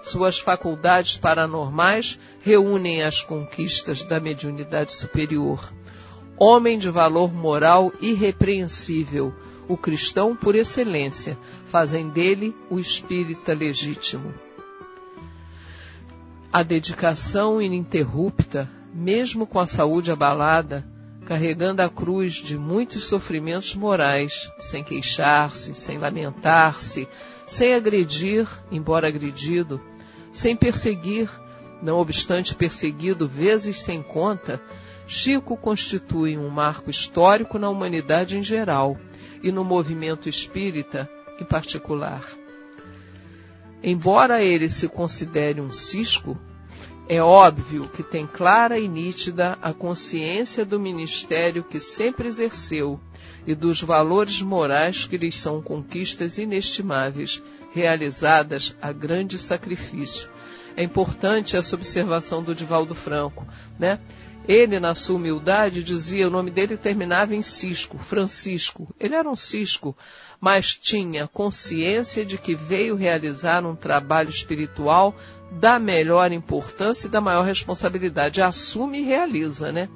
Suas 0.00 0.38
faculdades 0.38 1.18
paranormais 1.18 2.18
reúnem 2.40 3.02
as 3.02 3.20
conquistas 3.20 4.02
da 4.02 4.18
mediunidade 4.18 4.94
superior. 4.94 5.74
Homem 6.38 6.78
de 6.78 6.88
valor 6.88 7.30
moral 7.30 7.92
irrepreensível, 8.00 9.34
o 9.68 9.76
cristão 9.76 10.34
por 10.34 10.54
excelência, 10.54 11.36
fazem 11.66 12.08
dele 12.08 12.56
o 12.70 12.78
espírita 12.78 13.52
legítimo. 13.52 14.32
A 16.52 16.64
dedicação 16.64 17.62
ininterrupta, 17.62 18.68
mesmo 18.92 19.46
com 19.46 19.60
a 19.60 19.66
saúde 19.66 20.10
abalada, 20.10 20.84
carregando 21.24 21.80
a 21.80 21.88
cruz 21.88 22.34
de 22.34 22.58
muitos 22.58 23.04
sofrimentos 23.04 23.76
morais, 23.76 24.50
sem 24.58 24.82
queixar-se, 24.82 25.76
sem 25.76 25.96
lamentar-se, 25.96 27.06
sem 27.46 27.72
agredir, 27.72 28.48
embora 28.68 29.06
agredido, 29.06 29.80
sem 30.32 30.56
perseguir, 30.56 31.30
não 31.80 31.98
obstante 31.98 32.52
perseguido 32.52 33.28
vezes 33.28 33.78
sem 33.78 34.02
conta, 34.02 34.60
Chico 35.06 35.56
constitui 35.56 36.36
um 36.36 36.48
marco 36.48 36.90
histórico 36.90 37.60
na 37.60 37.68
humanidade 37.68 38.36
em 38.36 38.42
geral 38.42 38.98
e 39.40 39.52
no 39.52 39.64
movimento 39.64 40.28
espírita 40.28 41.08
em 41.40 41.44
particular. 41.44 42.39
Embora 43.82 44.42
ele 44.42 44.68
se 44.68 44.88
considere 44.88 45.60
um 45.60 45.70
cisco, 45.70 46.38
é 47.08 47.20
óbvio 47.22 47.88
que 47.88 48.02
tem 48.02 48.26
clara 48.26 48.78
e 48.78 48.86
nítida 48.86 49.58
a 49.60 49.72
consciência 49.72 50.64
do 50.64 50.78
ministério 50.78 51.64
que 51.64 51.80
sempre 51.80 52.28
exerceu 52.28 53.00
e 53.46 53.54
dos 53.54 53.82
valores 53.82 54.40
morais 54.42 55.06
que 55.06 55.16
lhes 55.16 55.34
são 55.34 55.62
conquistas 55.62 56.38
inestimáveis, 56.38 57.42
realizadas 57.72 58.76
a 58.80 58.92
grande 58.92 59.38
sacrifício. 59.38 60.30
É 60.76 60.84
importante 60.84 61.56
essa 61.56 61.74
observação 61.74 62.42
do 62.42 62.54
Divaldo 62.54 62.94
Franco, 62.94 63.46
né? 63.78 63.98
Ele, 64.48 64.80
na 64.80 64.94
sua 64.94 65.16
humildade, 65.16 65.82
dizia, 65.82 66.26
o 66.26 66.30
nome 66.30 66.50
dele 66.50 66.76
terminava 66.76 67.34
em 67.34 67.42
Cisco, 67.42 67.98
Francisco. 67.98 68.92
Ele 68.98 69.14
era 69.14 69.28
um 69.28 69.36
Cisco, 69.36 69.96
mas 70.40 70.74
tinha 70.74 71.28
consciência 71.28 72.24
de 72.24 72.38
que 72.38 72.54
veio 72.54 72.96
realizar 72.96 73.64
um 73.66 73.76
trabalho 73.76 74.30
espiritual 74.30 75.14
da 75.50 75.78
melhor 75.78 76.32
importância 76.32 77.06
e 77.06 77.10
da 77.10 77.20
maior 77.20 77.44
responsabilidade. 77.44 78.40
Assume 78.40 79.00
e 79.00 79.04
realiza, 79.04 79.70
né? 79.70 79.88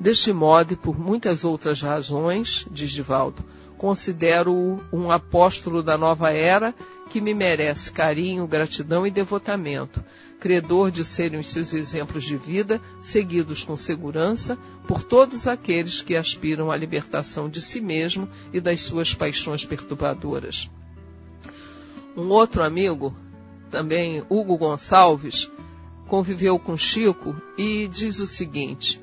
Deste 0.00 0.32
modo 0.32 0.72
e 0.72 0.76
por 0.76 0.98
muitas 0.98 1.44
outras 1.44 1.80
razões, 1.80 2.66
diz 2.70 2.90
Divaldo, 2.90 3.44
considero-o 3.78 4.82
um 4.92 5.10
apóstolo 5.10 5.82
da 5.82 5.96
nova 5.96 6.30
era 6.30 6.74
que 7.08 7.20
me 7.20 7.32
merece 7.32 7.92
carinho, 7.92 8.46
gratidão 8.46 9.06
e 9.06 9.10
devotamento, 9.10 10.02
credor 10.44 10.90
de 10.90 11.06
serem 11.06 11.40
os 11.40 11.50
seus 11.50 11.72
exemplos 11.72 12.22
de 12.22 12.36
vida 12.36 12.78
seguidos 13.00 13.64
com 13.64 13.78
segurança 13.78 14.58
por 14.86 15.02
todos 15.02 15.46
aqueles 15.46 16.02
que 16.02 16.14
aspiram 16.14 16.70
à 16.70 16.76
libertação 16.76 17.48
de 17.48 17.62
si 17.62 17.80
mesmo 17.80 18.28
e 18.52 18.60
das 18.60 18.82
suas 18.82 19.14
paixões 19.14 19.64
perturbadoras. 19.64 20.70
Um 22.14 22.28
outro 22.28 22.62
amigo, 22.62 23.16
também 23.70 24.22
Hugo 24.28 24.58
Gonçalves, 24.58 25.50
conviveu 26.06 26.58
com 26.58 26.76
Chico 26.76 27.34
e 27.56 27.88
diz 27.88 28.18
o 28.18 28.26
seguinte: 28.26 29.00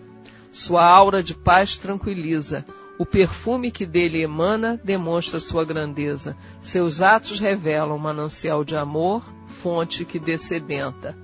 sua 0.52 0.86
aura 0.86 1.24
de 1.24 1.34
paz 1.34 1.76
tranquiliza. 1.76 2.64
O 3.00 3.06
perfume 3.06 3.72
que 3.72 3.84
dele 3.84 4.22
emana 4.22 4.80
demonstra 4.84 5.40
sua 5.40 5.66
grandeza. 5.66 6.38
Seus 6.62 7.02
atos 7.02 7.40
revelam 7.40 7.96
um 7.96 8.00
manancial 8.00 8.64
de 8.64 8.78
amor, 8.78 9.24
fonte 9.48 10.06
que 10.06 10.20
descedenta. 10.20 11.18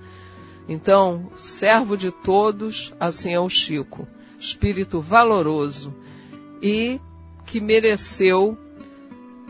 Então, 0.67 1.31
servo 1.37 1.95
de 1.95 2.11
todos, 2.11 2.93
assim 2.99 3.33
é 3.33 3.39
o 3.39 3.47
Chico. 3.47 4.07
Espírito 4.39 4.99
valoroso 4.99 5.95
e 6.61 6.99
que 7.45 7.61
mereceu 7.61 8.57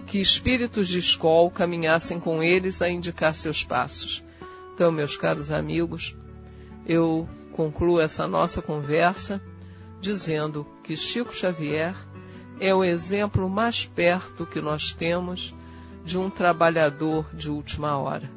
que 0.05 0.19
espíritos 0.19 0.87
de 0.87 0.99
escola 0.99 1.49
caminhassem 1.51 2.19
com 2.19 2.41
eles 2.41 2.81
a 2.81 2.89
indicar 2.89 3.35
seus 3.35 3.63
passos. 3.63 4.23
Então, 4.73 4.91
meus 4.91 5.17
caros 5.17 5.51
amigos, 5.51 6.15
eu 6.85 7.27
concluo 7.51 7.99
essa 7.99 8.27
nossa 8.27 8.61
conversa 8.61 9.41
dizendo 9.99 10.65
que 10.83 10.95
Chico 10.95 11.33
Xavier 11.33 11.95
é 12.59 12.73
o 12.73 12.83
exemplo 12.83 13.49
mais 13.49 13.85
perto 13.85 14.45
que 14.45 14.61
nós 14.61 14.93
temos 14.93 15.53
de 16.05 16.17
um 16.17 16.29
trabalhador 16.29 17.25
de 17.33 17.49
última 17.49 17.97
hora. 17.97 18.31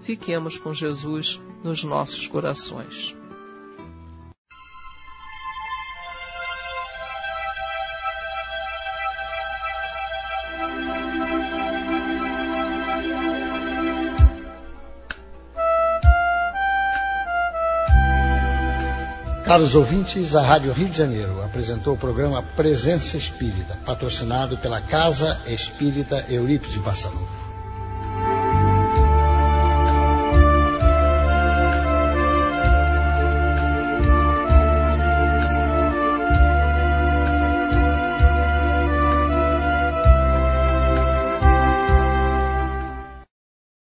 Fiquemos 0.00 0.58
com 0.58 0.74
Jesus 0.74 1.40
nos 1.62 1.84
nossos 1.84 2.26
corações. 2.26 3.16
Caros 19.52 19.74
ouvintes, 19.74 20.34
a 20.34 20.40
Rádio 20.40 20.72
Rio 20.72 20.88
de 20.88 20.96
Janeiro 20.96 21.44
apresentou 21.44 21.92
o 21.92 21.98
programa 21.98 22.42
Presença 22.42 23.18
Espírita, 23.18 23.78
patrocinado 23.84 24.56
pela 24.56 24.80
Casa 24.80 25.42
Espírita 25.46 26.24
Eurípides 26.30 26.78
Barçanufo. 26.78 27.41